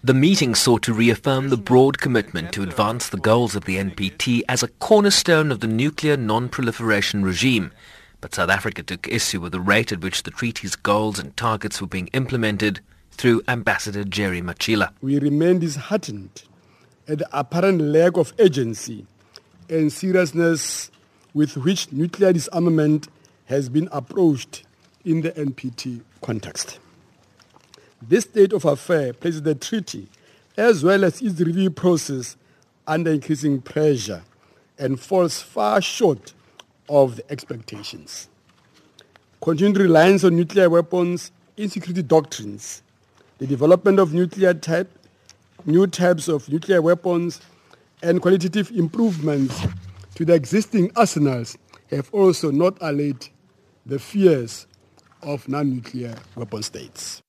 The 0.04 0.13
meeting 0.13 0.56
sought 0.56 0.84
to 0.84 0.93
reaffirm 0.93 1.50
the 1.50 1.58
broad 1.58 1.97
commitment 1.97 2.54
to 2.54 2.63
advance 2.63 3.10
the 3.10 3.17
goals 3.17 3.56
of 3.56 3.65
the 3.65 3.78
NPT 3.78 4.41
as 4.47 4.63
a 4.63 4.67
cornerstone 4.67 5.52
of 5.52 5.60
the 5.60 5.67
nuclear 5.67 6.15
non-proliferation 6.15 7.23
regime. 7.23 7.71
But 8.21 8.36
South 8.36 8.50
Africa 8.50 8.84
took 8.84 9.08
issue 9.08 9.41
with 9.41 9.52
the 9.52 9.60
rate 9.60 9.91
at 9.91 10.02
which 10.02 10.23
the 10.23 10.32
treaty's 10.32 10.76
goals 10.76 11.19
and 11.19 11.36
targets 11.36 11.82
were 11.82 11.88
being 11.88 12.08
implemented 12.13 12.80
through 13.17 13.41
Ambassador 13.47 14.03
Jerry 14.03 14.41
Matjila. 14.41 14.91
We 15.01 15.19
remain 15.19 15.60
disheartened 15.60 16.43
at 17.08 17.19
the 17.19 17.27
apparent 17.38 17.82
lack 17.82 18.15
of 18.15 18.34
urgency 18.39 19.06
and 19.69 19.91
seriousness 19.91 20.91
with 21.34 21.58
which 21.58 21.91
nuclear 21.91 22.32
disarmament 22.32 23.08
has 23.45 23.69
been 23.69 23.89
approached 23.91 24.63
in 25.03 25.21
the 25.21 25.32
NPT 25.32 26.01
context. 26.21 26.80
This 28.01 28.25
state 28.25 28.53
of 28.53 28.65
affairs 28.65 29.15
places 29.15 29.41
the 29.41 29.56
treaty 29.56 30.08
as 30.56 30.84
well 30.84 31.03
as 31.03 31.21
its 31.21 31.39
review 31.39 31.69
process 31.69 32.38
under 32.86 33.12
increasing 33.12 33.62
pressure 33.62 34.23
and 34.77 34.99
falls 34.99 35.41
far 35.41 35.82
short 35.82 36.34
of 36.89 37.15
the 37.15 37.32
expectations. 37.32 38.30
Continued 39.41 39.77
reliance 39.77 40.23
on 40.23 40.36
nuclear 40.36 40.69
weapons, 40.69 41.32
insecurity 41.58 42.03
doctrines, 42.03 42.82
the 43.38 43.47
development 43.47 44.00
of 44.00 44.13
nuclear 44.13 44.54
type, 44.54 44.89
new 45.65 45.88
types 45.88 46.28
of 46.28 46.50
nuclear 46.50 46.82
weapons, 46.82 47.41
and 48.02 48.21
qualitative 48.21 48.71
improvements 48.71 49.60
to 50.15 50.26
the 50.26 50.34
existing 50.34 50.91
arsenals 50.95 51.58
have 51.89 52.10
also 52.13 52.52
not 52.52 52.78
allayed 52.82 53.28
the 53.86 54.00
fears 54.00 54.67
of 55.21 55.47
non-nuclear 55.47 56.15
weapon 56.36 56.62
states. 56.62 57.21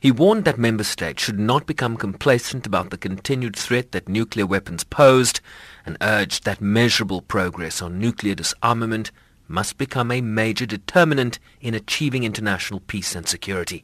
He 0.00 0.12
warned 0.12 0.44
that 0.44 0.58
member 0.58 0.84
states 0.84 1.24
should 1.24 1.40
not 1.40 1.66
become 1.66 1.96
complacent 1.96 2.66
about 2.66 2.90
the 2.90 2.96
continued 2.96 3.56
threat 3.56 3.90
that 3.90 4.08
nuclear 4.08 4.46
weapons 4.46 4.84
posed 4.84 5.40
and 5.84 5.96
urged 6.00 6.44
that 6.44 6.60
measurable 6.60 7.20
progress 7.20 7.82
on 7.82 7.98
nuclear 7.98 8.36
disarmament 8.36 9.10
must 9.48 9.76
become 9.76 10.12
a 10.12 10.20
major 10.20 10.66
determinant 10.66 11.40
in 11.60 11.74
achieving 11.74 12.22
international 12.22 12.78
peace 12.80 13.16
and 13.16 13.26
security. 13.26 13.82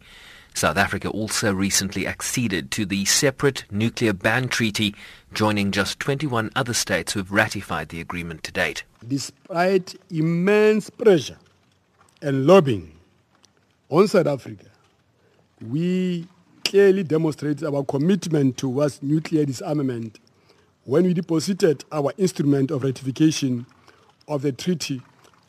South 0.56 0.76
Africa 0.76 1.08
also 1.08 1.52
recently 1.52 2.06
acceded 2.06 2.70
to 2.70 2.86
the 2.86 3.04
separate 3.04 3.64
nuclear 3.72 4.12
ban 4.12 4.46
treaty, 4.46 4.94
joining 5.32 5.72
just 5.72 5.98
21 5.98 6.52
other 6.54 6.72
states 6.72 7.12
who 7.12 7.18
have 7.18 7.32
ratified 7.32 7.88
the 7.88 8.00
agreement 8.00 8.44
to 8.44 8.52
date. 8.52 8.84
Despite 9.06 9.96
immense 10.10 10.90
pressure 10.90 11.38
and 12.22 12.46
lobbying 12.46 12.92
on 13.88 14.06
South 14.06 14.28
Africa, 14.28 14.66
we 15.60 16.28
clearly 16.64 17.02
demonstrated 17.02 17.64
our 17.64 17.82
commitment 17.84 18.56
towards 18.56 19.02
nuclear 19.02 19.44
disarmament 19.44 20.20
when 20.84 21.02
we 21.02 21.14
deposited 21.14 21.84
our 21.90 22.12
instrument 22.16 22.70
of 22.70 22.84
ratification 22.84 23.66
of 24.28 24.42
the 24.42 24.52
Treaty 24.52 25.02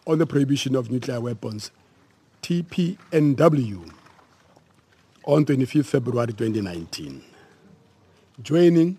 on 0.08 0.18
the 0.18 0.26
Prohibition 0.26 0.76
of 0.76 0.90
Nuclear 0.90 1.22
Weapons, 1.22 1.70
TPNW 2.42 3.92
on 5.26 5.44
25 5.44 5.88
February 5.88 6.28
2019, 6.34 7.22
joining 8.42 8.98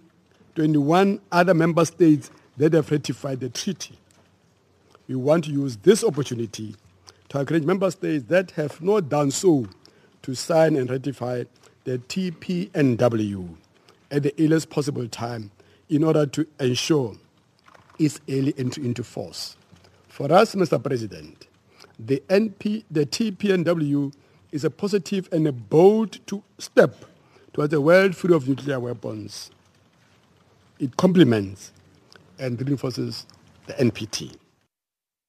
21 0.57 1.21
other 1.31 1.55
member 1.55 1.85
states 1.85 2.31
that 2.57 2.73
have 2.73 2.91
ratified 2.91 3.41
the 3.41 3.49
treaty. 3.49 3.97
We 5.07 5.15
want 5.15 5.45
to 5.45 5.53
use 5.53 5.77
this 5.77 6.03
opportunity 6.03 6.75
to 7.29 7.41
encourage 7.41 7.65
member 7.65 7.91
states 7.91 8.25
that 8.29 8.51
have 8.53 8.83
not 8.83 9.09
done 9.09 9.31
so 9.31 9.67
to 10.23 10.35
sign 10.35 10.75
and 10.75 10.91
ratify 10.91 11.45
the 11.85 11.99
TPNW 11.99 13.57
at 14.11 14.25
the 14.25 14.35
earliest 14.41 14.69
possible 14.71 15.07
time 15.09 15.53
in 15.89 16.03
order 16.03 16.27
to 16.27 16.47
ensure 16.59 17.15
its 17.99 18.21
early 18.29 18.53
entry 18.59 18.85
into 18.85 19.05
force. 19.05 19.57
For 20.09 20.33
us, 20.33 20.55
Mr. 20.57 20.83
President, 20.83 21.47
the, 21.99 22.23
NP, 22.29 22.85
the 22.91 23.07
TPNW 23.07 24.13
is 24.53 24.65
a 24.65 24.71
positive 24.71 25.29
and 25.33 25.47
a 25.47 25.53
bold 25.53 26.27
to 26.27 26.43
step 26.59 27.05
towards 27.53 27.73
a 27.73 27.81
world 27.81 28.17
free 28.17 28.35
of 28.35 28.49
nuclear 28.49 28.79
weapons. 28.81 29.51
It 30.79 30.97
complements 30.97 31.73
and 32.39 32.61
reinforces 32.61 33.27
the 33.67 33.73
NPT. 33.75 34.37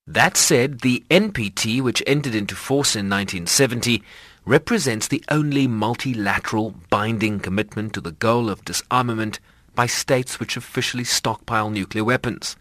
That 0.05 0.37
said, 0.37 0.81
the 0.81 1.03
NPT, 1.09 1.81
which 1.81 2.01
entered 2.07 2.35
into 2.35 2.55
force 2.55 2.95
in 2.95 3.09
1970, 3.09 4.01
represents 4.45 5.07
the 5.07 5.23
only 5.29 5.67
multilateral 5.67 6.75
binding 6.89 7.39
commitment 7.39 7.93
to 7.93 8.01
the 8.01 8.13
goal 8.13 8.49
of 8.49 8.63
disarmament 8.63 9.39
by 9.75 9.85
states 9.85 10.39
which 10.39 10.55
officially 10.55 11.03
stockpile 11.03 11.69
nuclear 11.69 12.05
weapons. 12.05 12.55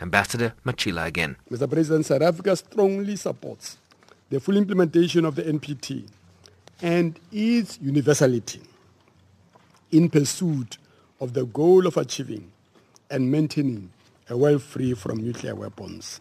Ambassador 0.00 0.54
Matjila 0.64 1.06
again. 1.06 1.36
Mr. 1.50 1.70
President, 1.70 2.06
South 2.06 2.22
Africa 2.22 2.56
strongly 2.56 3.16
supports 3.16 3.78
the 4.30 4.38
full 4.40 4.56
implementation 4.56 5.24
of 5.24 5.34
the 5.34 5.42
NPT 5.42 6.08
and 6.82 7.18
its 7.32 7.78
universality 7.82 8.60
in 9.90 10.08
pursuit 10.08 10.78
of 11.20 11.34
the 11.34 11.44
goal 11.46 11.86
of 11.86 11.96
achieving 11.96 12.50
and 13.10 13.30
maintaining 13.30 13.90
a 14.28 14.36
world 14.36 14.62
free 14.62 14.94
from 14.94 15.18
nuclear 15.18 15.54
weapons. 15.54 16.20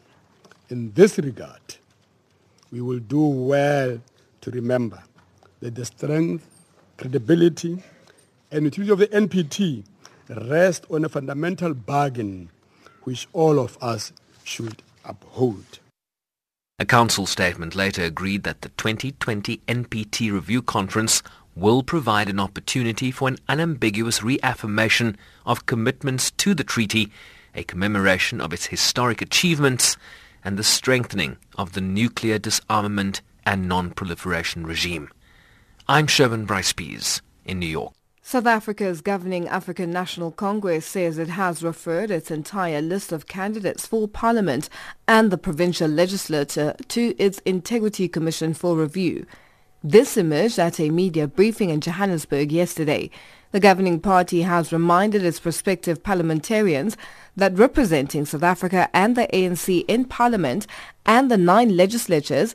In 0.70 0.92
this 0.94 1.20
regard, 1.20 1.62
we 2.72 2.82
will 2.82 3.00
do 3.00 3.22
well 3.22 4.00
to 4.42 4.52
remember 4.52 5.02
that 5.60 5.76
the 5.76 5.86
strength, 5.86 6.46
credibility, 6.98 7.82
and 8.52 8.66
utility 8.66 8.92
of 8.92 9.00
the 9.00 9.08
NPT 9.08 9.84
rest 10.50 10.86
on 10.90 11.06
a 11.06 11.10
fundamental 11.10 11.74
bargain 11.74 12.50
which 13.04 13.28
all 13.34 13.60
of 13.60 13.78
us 13.82 14.12
should 14.44 14.82
uphold. 15.06 15.80
A 16.82 16.86
council 16.86 17.26
statement 17.26 17.76
later 17.76 18.04
agreed 18.04 18.44
that 18.44 18.62
the 18.62 18.70
2020 18.70 19.58
NPT 19.68 20.32
review 20.32 20.62
conference 20.62 21.22
will 21.54 21.84
provide 21.84 22.30
an 22.30 22.40
opportunity 22.40 23.12
for 23.12 23.28
an 23.28 23.38
unambiguous 23.50 24.24
reaffirmation 24.24 25.18
of 25.46 25.66
commitments 25.66 26.32
to 26.32 26.54
the 26.54 26.64
treaty, 26.64 27.12
a 27.54 27.66
commemoration 27.66 28.40
of 28.40 28.54
its 28.54 28.68
historic 28.68 29.22
achievements, 29.22 29.98
and 30.46 30.58
the 30.58 30.64
strengthening 30.64 31.36
of 31.58 31.74
the 31.74 31.82
nuclear 31.82 32.40
disarmament 32.40 33.22
and 33.46 33.68
non-proliferation 33.68 34.66
regime. 34.66 35.10
I'm 35.86 36.08
Sherwin 36.08 36.46
Bryce 36.46 36.72
Pease 36.72 37.22
in 37.44 37.60
New 37.60 37.68
York. 37.68 37.99
South 38.30 38.46
Africa's 38.46 39.02
governing 39.02 39.48
African 39.48 39.90
National 39.90 40.30
Congress 40.30 40.86
says 40.86 41.18
it 41.18 41.30
has 41.30 41.64
referred 41.64 42.12
its 42.12 42.30
entire 42.30 42.80
list 42.80 43.12
of 43.12 43.26
candidates 43.26 43.88
for 43.88 44.08
parliament 44.08 44.70
and 45.08 45.32
the 45.32 45.38
provincial 45.40 45.88
legislature 45.88 46.76
to 46.90 47.16
its 47.18 47.40
Integrity 47.40 48.08
Commission 48.08 48.54
for 48.54 48.78
review. 48.78 49.26
This 49.84 50.16
emerged 50.16 50.60
at 50.60 50.80
a 50.80 50.92
media 50.92 51.28
briefing 51.28 51.72
in 51.72 51.82
Johannesburg 51.82 52.52
yesterday. 52.52 53.10
The 53.52 53.60
governing 53.60 54.00
party 54.00 54.44
has 54.44 54.72
reminded 54.72 55.26
its 55.26 55.40
prospective 55.40 56.04
parliamentarians 56.04 56.98
that 57.36 57.58
representing 57.58 58.26
South 58.26 58.44
Africa 58.44 58.92
and 58.94 59.16
the 59.16 59.28
ANC 59.34 59.86
in 59.88 60.06
parliament 60.06 60.68
and 61.04 61.32
the 61.32 61.38
nine 61.38 61.76
legislatures 61.76 62.54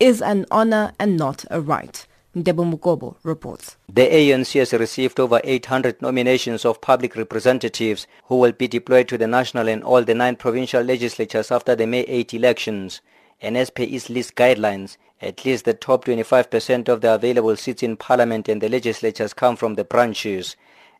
is 0.00 0.20
an 0.20 0.46
honor 0.50 0.90
and 0.98 1.16
not 1.16 1.44
a 1.48 1.60
right. 1.60 2.08
Ndebo 2.34 2.64
Mukobo 2.64 3.16
reports. 3.24 3.76
The 3.92 4.08
ANC 4.08 4.58
has 4.58 4.72
received 4.72 5.20
over 5.20 5.42
800 5.44 6.00
nominations 6.00 6.64
of 6.64 6.80
public 6.80 7.14
representatives 7.14 8.06
who 8.24 8.36
will 8.36 8.52
be 8.52 8.66
deployed 8.66 9.08
to 9.08 9.18
the 9.18 9.26
national 9.26 9.68
and 9.68 9.84
all 9.84 10.02
the 10.02 10.14
nine 10.14 10.36
provincial 10.36 10.82
legislatures 10.82 11.52
after 11.52 11.76
the 11.76 11.86
May 11.86 12.00
8 12.00 12.32
elections. 12.32 13.02
Its 13.42 14.08
list 14.08 14.34
guidelines, 14.34 14.96
at 15.20 15.44
least 15.44 15.66
the 15.66 15.74
top 15.74 16.06
25% 16.06 16.88
of 16.88 17.02
the 17.02 17.12
available 17.12 17.54
seats 17.54 17.82
in 17.82 17.98
parliament 17.98 18.48
and 18.48 18.62
the 18.62 18.68
legislatures 18.70 19.34
come 19.34 19.54
from 19.54 19.74
the 19.74 19.84
branches. 19.84 20.56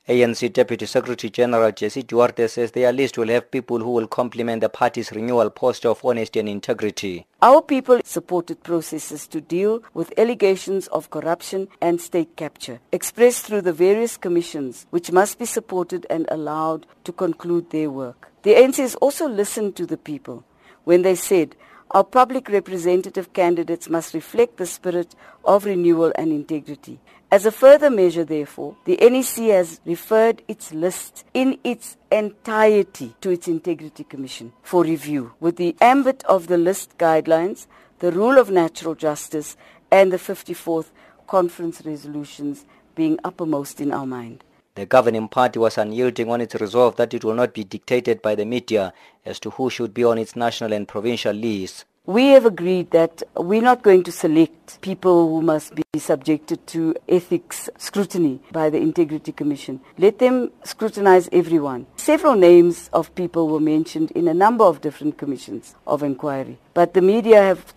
ANC 0.08 0.52
Deputy 0.52 0.84
Secretary 0.84 1.30
General 1.30 1.70
Jesse 1.70 2.02
Duarte 2.02 2.48
says 2.48 2.72
their 2.72 2.92
list 2.92 3.16
will 3.16 3.28
have 3.28 3.52
people 3.52 3.78
who 3.78 3.92
will 3.92 4.08
complement 4.08 4.60
the 4.60 4.68
party's 4.68 5.12
renewal 5.12 5.48
posture 5.48 5.90
of 5.90 6.04
honesty 6.04 6.40
and 6.40 6.48
integrity. 6.48 7.24
Our 7.40 7.62
people 7.62 8.00
supported 8.02 8.64
processes 8.64 9.28
to 9.28 9.40
deal 9.40 9.80
with 9.94 10.12
allegations 10.18 10.88
of 10.88 11.10
corruption 11.10 11.68
and 11.80 12.00
state 12.00 12.34
capture, 12.34 12.80
expressed 12.90 13.46
through 13.46 13.60
the 13.60 13.72
various 13.72 14.16
commissions, 14.16 14.88
which 14.90 15.12
must 15.12 15.38
be 15.38 15.44
supported 15.44 16.04
and 16.10 16.26
allowed 16.32 16.84
to 17.04 17.12
conclude 17.12 17.70
their 17.70 17.88
work. 17.88 18.32
The 18.42 18.54
ANC 18.54 18.78
has 18.78 18.96
also 18.96 19.28
listened 19.28 19.76
to 19.76 19.86
the 19.86 19.96
people 19.96 20.42
when 20.82 21.02
they 21.02 21.14
said, 21.14 21.54
our 21.92 22.02
public 22.02 22.48
representative 22.48 23.34
candidates 23.34 23.88
must 23.88 24.14
reflect 24.14 24.56
the 24.56 24.66
spirit 24.66 25.14
of 25.44 25.66
renewal 25.66 26.10
and 26.16 26.32
integrity. 26.32 26.98
As 27.32 27.46
a 27.46 27.50
further 27.50 27.88
measure, 27.88 28.24
therefore, 28.24 28.76
the 28.84 28.98
NEC 29.00 29.48
has 29.48 29.80
referred 29.86 30.42
its 30.48 30.74
list 30.74 31.24
in 31.32 31.58
its 31.64 31.96
entirety 32.10 33.14
to 33.22 33.30
its 33.30 33.48
Integrity 33.48 34.04
Commission 34.04 34.52
for 34.62 34.82
review, 34.82 35.32
with 35.40 35.56
the 35.56 35.74
ambit 35.80 36.22
of 36.24 36.48
the 36.48 36.58
list 36.58 36.98
guidelines, 36.98 37.66
the 38.00 38.12
rule 38.12 38.36
of 38.36 38.50
natural 38.50 38.94
justice, 38.94 39.56
and 39.90 40.12
the 40.12 40.18
54th 40.18 40.90
conference 41.26 41.80
resolutions 41.86 42.66
being 42.94 43.18
uppermost 43.24 43.80
in 43.80 43.94
our 43.94 44.04
mind. 44.06 44.44
The 44.74 44.84
governing 44.84 45.28
party 45.28 45.58
was 45.58 45.78
unyielding 45.78 46.28
on 46.28 46.42
its 46.42 46.56
resolve 46.56 46.96
that 46.96 47.14
it 47.14 47.24
will 47.24 47.32
not 47.32 47.54
be 47.54 47.64
dictated 47.64 48.20
by 48.20 48.34
the 48.34 48.44
media 48.44 48.92
as 49.24 49.40
to 49.40 49.48
who 49.48 49.70
should 49.70 49.94
be 49.94 50.04
on 50.04 50.18
its 50.18 50.36
national 50.36 50.74
and 50.74 50.86
provincial 50.86 51.32
lists. 51.32 51.86
We 52.06 52.30
have 52.30 52.46
agreed 52.46 52.90
that 52.90 53.22
we're 53.36 53.62
not 53.62 53.84
going 53.84 54.02
to 54.02 54.10
select 54.10 54.80
people 54.80 55.28
who 55.28 55.40
must 55.40 55.76
be 55.76 55.84
subjected 56.00 56.66
to 56.66 56.96
ethics 57.08 57.70
scrutiny 57.78 58.40
by 58.50 58.70
the 58.70 58.78
Integrity 58.78 59.30
Commission. 59.30 59.80
Let 59.98 60.18
them 60.18 60.50
scrutinize 60.64 61.28
everyone. 61.30 61.86
Several 61.94 62.34
names 62.34 62.90
of 62.92 63.14
people 63.14 63.46
were 63.46 63.60
mentioned 63.60 64.10
in 64.16 64.26
a 64.26 64.34
number 64.34 64.64
of 64.64 64.80
different 64.80 65.16
commissions 65.16 65.76
of 65.86 66.02
inquiry, 66.02 66.58
but 66.74 66.92
the 66.92 67.02
media 67.02 67.40
have 67.40 67.72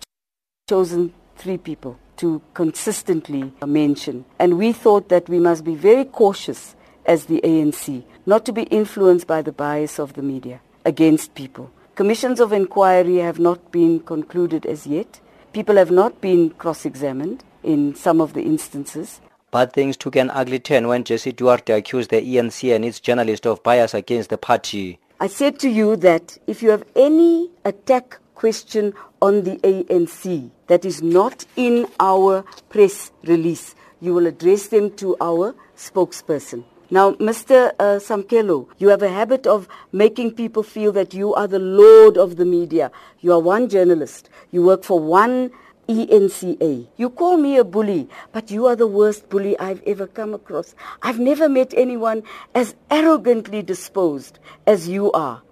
chosen 0.68 1.12
three 1.36 1.58
people 1.58 1.96
to 2.16 2.42
consistently 2.52 3.52
mention. 3.64 4.24
And 4.40 4.58
we 4.58 4.72
thought 4.72 5.08
that 5.08 5.28
we 5.28 5.38
must 5.38 5.62
be 5.62 5.76
very 5.76 6.04
cautious 6.04 6.74
as 7.04 7.26
the 7.26 7.40
ANC, 7.44 8.02
not 8.26 8.44
to 8.46 8.52
be 8.52 8.62
influenced 8.62 9.28
by 9.28 9.42
the 9.42 9.52
bias 9.52 10.00
of 10.00 10.14
the 10.14 10.22
media 10.22 10.60
against 10.84 11.36
people. 11.36 11.70
Commissions 11.96 12.40
of 12.40 12.52
inquiry 12.52 13.16
have 13.16 13.38
not 13.38 13.72
been 13.72 14.00
concluded 14.00 14.66
as 14.66 14.86
yet. 14.86 15.18
People 15.54 15.76
have 15.76 15.90
not 15.90 16.20
been 16.20 16.50
cross-examined 16.50 17.42
in 17.62 17.94
some 17.94 18.20
of 18.20 18.34
the 18.34 18.42
instances. 18.42 19.22
But 19.50 19.72
things 19.72 19.96
took 19.96 20.14
an 20.14 20.28
ugly 20.28 20.58
turn 20.58 20.88
when 20.88 21.04
Jesse 21.04 21.32
Duarte 21.32 21.72
accused 21.72 22.10
the 22.10 22.20
ENC 22.20 22.76
and 22.76 22.84
its 22.84 23.00
journalist 23.00 23.46
of 23.46 23.62
bias 23.62 23.94
against 23.94 24.28
the 24.28 24.36
party. 24.36 24.98
I 25.20 25.28
said 25.28 25.58
to 25.60 25.70
you 25.70 25.96
that 25.96 26.36
if 26.46 26.62
you 26.62 26.68
have 26.68 26.84
any 26.94 27.50
attack 27.64 28.18
question 28.34 28.92
on 29.22 29.44
the 29.44 29.56
ANC 29.64 30.50
that 30.66 30.84
is 30.84 31.00
not 31.00 31.46
in 31.56 31.86
our 31.98 32.44
press 32.68 33.10
release, 33.24 33.74
you 34.02 34.12
will 34.12 34.26
address 34.26 34.66
them 34.66 34.90
to 34.96 35.16
our 35.18 35.54
spokesperson. 35.74 36.62
Now, 36.88 37.12
Mr. 37.14 37.72
Uh, 37.80 37.98
Samkelo, 37.98 38.68
you 38.78 38.88
have 38.90 39.02
a 39.02 39.08
habit 39.08 39.44
of 39.44 39.66
making 39.90 40.32
people 40.32 40.62
feel 40.62 40.92
that 40.92 41.14
you 41.14 41.34
are 41.34 41.48
the 41.48 41.58
lord 41.58 42.16
of 42.16 42.36
the 42.36 42.44
media. 42.44 42.92
You 43.20 43.32
are 43.32 43.40
one 43.40 43.68
journalist. 43.68 44.30
You 44.52 44.62
work 44.62 44.84
for 44.84 45.00
one 45.00 45.50
ENCA. 45.88 46.86
You 46.96 47.10
call 47.10 47.38
me 47.38 47.56
a 47.56 47.64
bully, 47.64 48.08
but 48.30 48.52
you 48.52 48.66
are 48.66 48.76
the 48.76 48.86
worst 48.86 49.28
bully 49.28 49.58
I've 49.58 49.82
ever 49.84 50.06
come 50.06 50.32
across. 50.32 50.76
I've 51.02 51.18
never 51.18 51.48
met 51.48 51.74
anyone 51.76 52.22
as 52.54 52.76
arrogantly 52.88 53.62
disposed 53.62 54.38
as 54.64 54.88
you 54.88 55.10
are. 55.10 55.42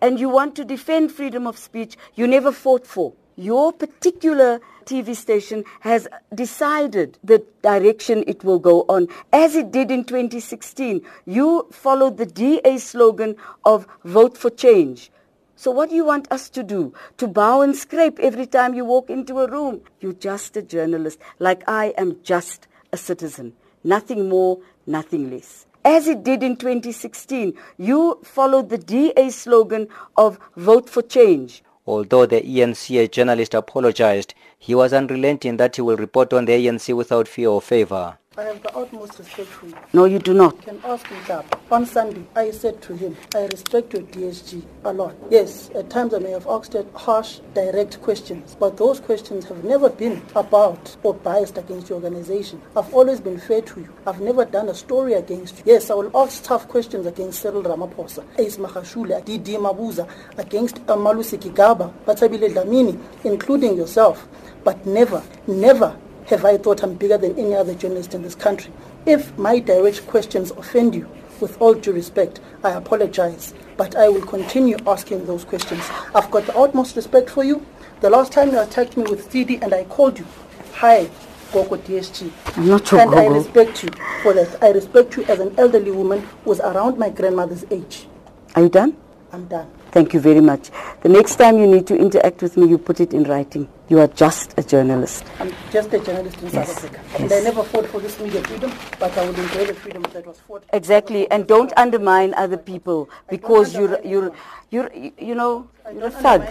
And 0.00 0.20
you 0.20 0.28
want 0.28 0.54
to 0.56 0.64
defend 0.64 1.10
freedom 1.10 1.48
of 1.48 1.58
speech 1.58 1.96
you 2.14 2.28
never 2.28 2.52
fought 2.52 2.86
for. 2.86 3.14
Your 3.34 3.72
particular 3.72 4.60
TV 4.84 5.16
station 5.16 5.64
has 5.80 6.06
decided 6.34 7.18
the 7.24 7.44
direction 7.62 8.24
it 8.26 8.44
will 8.44 8.58
go 8.58 8.82
on, 8.88 9.08
as 9.32 9.56
it 9.56 9.70
did 9.70 9.90
in 9.90 10.04
2016. 10.04 11.02
You 11.26 11.66
followed 11.70 12.16
the 12.16 12.26
DA 12.26 12.78
slogan 12.78 13.36
of 13.64 13.86
vote 14.04 14.36
for 14.36 14.50
change. 14.50 15.10
So 15.56 15.70
what 15.70 15.90
do 15.90 15.96
you 15.96 16.04
want 16.04 16.30
us 16.30 16.50
to 16.50 16.62
do? 16.62 16.92
To 17.18 17.28
bow 17.28 17.62
and 17.62 17.76
scrape 17.76 18.18
every 18.18 18.46
time 18.46 18.74
you 18.74 18.84
walk 18.84 19.08
into 19.08 19.40
a 19.40 19.50
room? 19.50 19.80
You're 20.00 20.12
just 20.12 20.56
a 20.56 20.62
journalist, 20.62 21.18
like 21.38 21.62
I 21.68 21.94
am 21.96 22.18
just 22.22 22.66
a 22.92 22.96
citizen. 22.96 23.54
Nothing 23.82 24.28
more, 24.28 24.60
nothing 24.86 25.30
less. 25.30 25.66
As 25.84 26.08
it 26.08 26.22
did 26.24 26.42
in 26.42 26.56
2016, 26.56 27.54
you 27.76 28.18
followed 28.24 28.70
the 28.70 28.78
DA 28.78 29.30
slogan 29.30 29.88
of 30.16 30.38
vote 30.56 30.88
for 30.88 31.02
change. 31.02 31.62
Although 31.86 32.26
the 32.26 32.40
ENCA 32.40 33.10
journalist 33.10 33.54
apologized, 33.54 34.34
he 34.58 34.74
was 34.74 34.92
unrelenting 34.92 35.58
that 35.58 35.76
he 35.76 35.82
will 35.82 35.96
report 35.96 36.32
on 36.32 36.46
the 36.46 36.52
ANC 36.52 36.94
without 36.96 37.28
fear 37.28 37.48
or 37.48 37.60
favor. 37.60 38.18
I 38.36 38.42
have 38.42 38.60
the 38.64 38.76
utmost 38.76 39.16
respect 39.20 39.48
for 39.48 39.66
you. 39.66 39.76
No, 39.92 40.06
you 40.06 40.18
do 40.18 40.34
not. 40.34 40.56
You 40.56 40.62
can 40.62 40.80
ask 40.84 41.06
him 41.06 41.22
that. 41.28 41.60
On 41.70 41.86
Sunday, 41.86 42.24
I 42.34 42.50
said 42.50 42.82
to 42.82 42.96
him, 42.96 43.16
I 43.32 43.46
respect 43.46 43.92
your 43.92 44.02
DSG 44.02 44.60
a 44.84 44.92
lot. 44.92 45.14
Yes, 45.30 45.70
at 45.72 45.88
times 45.88 46.12
I 46.14 46.18
may 46.18 46.32
have 46.32 46.48
asked 46.48 46.74
harsh, 46.96 47.38
direct 47.54 48.02
questions, 48.02 48.56
but 48.58 48.76
those 48.76 48.98
questions 48.98 49.44
have 49.44 49.62
never 49.62 49.88
been 49.88 50.20
about 50.34 50.96
or 51.04 51.14
biased 51.14 51.58
against 51.58 51.88
your 51.88 52.02
organization. 52.02 52.60
I've 52.76 52.92
always 52.92 53.20
been 53.20 53.38
fair 53.38 53.62
to 53.62 53.80
you. 53.80 53.94
I've 54.04 54.20
never 54.20 54.44
done 54.44 54.68
a 54.68 54.74
story 54.74 55.12
against 55.12 55.58
you. 55.58 55.62
Yes, 55.66 55.88
I 55.90 55.94
will 55.94 56.10
ask 56.16 56.42
tough 56.42 56.66
questions 56.66 57.06
against 57.06 57.40
Cyril 57.40 57.62
Ramaphosa, 57.62 58.24
Ace 58.36 58.56
Magashule, 58.56 59.24
Didi 59.24 59.54
Mabuza, 59.54 60.10
against 60.38 60.84
Amalusi 60.86 61.38
Gigaba, 61.38 61.92
Bathabile 62.04 62.52
Dlamini, 62.52 63.00
including 63.22 63.76
yourself, 63.76 64.26
but 64.64 64.84
never, 64.84 65.22
never 65.46 65.96
have 66.26 66.44
I 66.44 66.56
thought 66.56 66.82
I'm 66.82 66.94
bigger 66.94 67.18
than 67.18 67.38
any 67.38 67.54
other 67.54 67.74
journalist 67.74 68.14
in 68.14 68.22
this 68.22 68.34
country. 68.34 68.72
If 69.06 69.36
my 69.38 69.58
direct 69.58 70.06
questions 70.06 70.50
offend 70.52 70.94
you, 70.94 71.08
with 71.40 71.60
all 71.60 71.74
due 71.74 71.92
respect, 71.92 72.40
I 72.62 72.70
apologize, 72.70 73.54
but 73.76 73.96
I 73.96 74.08
will 74.08 74.24
continue 74.24 74.76
asking 74.86 75.26
those 75.26 75.44
questions. 75.44 75.82
I've 76.14 76.30
got 76.30 76.46
the 76.46 76.56
utmost 76.56 76.96
respect 76.96 77.30
for 77.30 77.44
you. 77.44 77.64
The 78.00 78.10
last 78.10 78.32
time 78.32 78.50
you 78.50 78.60
attacked 78.60 78.96
me 78.96 79.04
with 79.04 79.30
CD 79.30 79.58
and 79.60 79.74
I 79.74 79.84
called 79.84 80.18
you, 80.18 80.26
hi, 80.74 81.08
Gogo 81.52 81.76
DSG. 81.76 82.30
I'm 82.56 82.68
not 82.68 82.90
your 82.90 83.00
And. 83.00 83.14
I 83.14 83.26
respect 83.26 83.82
you 83.82 83.90
for 84.22 84.32
that. 84.32 84.62
I 84.62 84.70
respect 84.70 85.16
you 85.16 85.24
as 85.24 85.40
an 85.40 85.54
elderly 85.58 85.90
woman 85.90 86.26
who's 86.44 86.60
around 86.60 86.98
my 86.98 87.10
grandmother's 87.10 87.64
age. 87.70 88.06
Are 88.54 88.62
you 88.62 88.68
done? 88.68 88.96
I'm 89.32 89.46
done. 89.46 89.70
Thank 89.94 90.12
you 90.12 90.18
very 90.18 90.40
much. 90.40 90.70
The 91.02 91.08
next 91.08 91.36
time 91.36 91.56
you 91.56 91.68
need 91.68 91.86
to 91.86 91.96
interact 91.96 92.42
with 92.42 92.56
me, 92.56 92.66
you 92.66 92.78
put 92.78 92.98
it 92.98 93.14
in 93.14 93.22
writing. 93.22 93.68
You 93.88 94.00
are 94.00 94.08
just 94.08 94.58
a 94.58 94.62
journalist. 94.64 95.24
I'm 95.38 95.52
just 95.70 95.94
a 95.94 96.00
journalist 96.00 96.36
in 96.42 96.50
Yes, 96.50 96.54
South 96.54 96.84
Africa. 96.84 97.22
And 97.22 97.32
I 97.32 97.40
never 97.42 97.62
fought 97.62 97.86
for 97.86 98.00
this 98.00 98.18
media 98.18 98.42
freedom, 98.42 98.72
but 98.98 99.16
I 99.16 99.24
would 99.24 99.38
enjoy 99.38 99.66
the 99.66 99.74
freedom 99.74 100.02
that 100.12 100.26
was 100.26 100.40
fought. 100.40 100.64
Exactly, 100.72 101.30
and 101.30 101.46
don't 101.46 101.72
undermine 101.76 102.34
other 102.34 102.56
people 102.56 103.08
because 103.30 103.76
you're, 103.76 104.04
you're, 104.04 104.32
you're, 104.70 104.90
you 104.92 105.36
know, 105.36 105.68
you're 105.92 106.06
a 106.06 106.10
thug. 106.10 106.42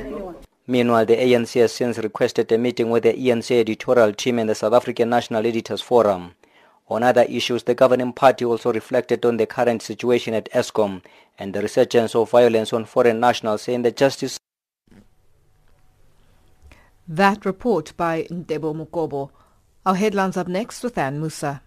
Meanwhile, 0.66 1.06
the 1.06 1.18
ANC 1.18 1.60
has 1.60 1.74
since 1.74 1.98
requested 1.98 2.50
a 2.54 2.58
meeting 2.58 2.92
with 2.92 3.04
the 3.04 3.12
ENC 3.12 3.60
editorial 3.60 4.14
team 4.14 4.40
and 4.40 4.50
the 4.50 4.56
South 4.56 4.72
African 4.72 5.10
National 5.10 5.46
Editors 5.46 5.82
Forum. 5.82 6.36
On 6.90 7.02
other 7.02 7.24
issues, 7.24 7.64
the 7.64 7.76
governing 7.76 8.14
party 8.14 8.46
also 8.46 8.74
reflected 8.74 9.26
on 9.26 9.38
the 9.38 9.46
current 9.46 9.82
situation 9.82 10.34
at 10.34 10.52
Eskom 10.52 11.02
and 11.40 11.54
the 11.54 11.62
resurgence 11.62 12.14
of 12.16 12.30
violence 12.30 12.74
on 12.74 12.86
foreign 12.86 13.20
nationals, 13.20 13.64
saying 13.64 13.84
that 13.84 13.98
justice 13.98 14.38
That 17.08 17.46
report 17.46 17.94
by 17.98 18.24
Ndebo 18.30 18.74
Mukobo. 18.76 19.30
Our 19.86 19.96
headlines 19.96 20.38
up 20.38 20.48
next 20.48 20.84
with 20.84 20.98
Ann 20.98 21.20
Musa. 21.20 21.62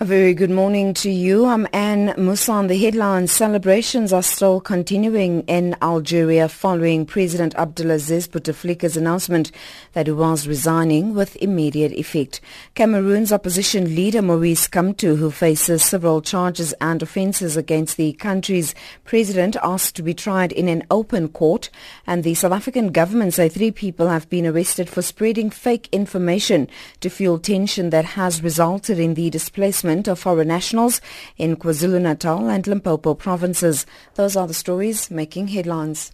A 0.00 0.04
very 0.04 0.32
good 0.32 0.52
morning 0.52 0.94
to 0.94 1.10
you. 1.10 1.46
I'm 1.46 1.66
Ann 1.72 2.14
Musa 2.16 2.52
on 2.52 2.68
the 2.68 2.78
headlines. 2.78 3.32
Celebrations 3.32 4.12
are 4.12 4.22
still 4.22 4.60
continuing 4.60 5.40
in 5.48 5.74
Algeria 5.82 6.48
following 6.48 7.04
President 7.04 7.52
Abdelaziz 7.56 8.28
Bouteflika's 8.28 8.96
announcement 8.96 9.50
that 9.94 10.06
he 10.06 10.12
was 10.12 10.46
resigning 10.46 11.14
with 11.14 11.34
immediate 11.42 11.90
effect. 11.90 12.40
Cameroon's 12.76 13.32
opposition 13.32 13.96
leader 13.96 14.22
Maurice 14.22 14.68
Kamto, 14.68 15.16
who 15.16 15.32
faces 15.32 15.82
several 15.82 16.22
charges 16.22 16.72
and 16.74 17.02
offences 17.02 17.56
against 17.56 17.96
the 17.96 18.12
country's 18.12 18.76
president, 19.04 19.56
asked 19.64 19.96
to 19.96 20.04
be 20.04 20.14
tried 20.14 20.52
in 20.52 20.68
an 20.68 20.84
open 20.92 21.26
court. 21.26 21.70
And 22.06 22.22
the 22.22 22.34
South 22.34 22.52
African 22.52 22.92
government 22.92 23.34
say 23.34 23.48
three 23.48 23.72
people 23.72 24.06
have 24.06 24.30
been 24.30 24.46
arrested 24.46 24.88
for 24.88 25.02
spreading 25.02 25.50
fake 25.50 25.88
information 25.90 26.68
to 27.00 27.10
fuel 27.10 27.40
tension 27.40 27.90
that 27.90 28.04
has 28.04 28.44
resulted 28.44 29.00
in 29.00 29.14
the 29.14 29.28
displacement 29.28 29.87
of 29.88 30.18
foreign 30.18 30.48
nationals 30.48 31.00
in 31.36 31.56
KwaZulu-Natal 31.56 32.48
and 32.48 32.66
Limpopo 32.66 33.14
provinces. 33.14 33.86
Those 34.16 34.36
are 34.36 34.46
the 34.46 34.54
stories 34.54 35.10
making 35.10 35.48
headlines. 35.48 36.12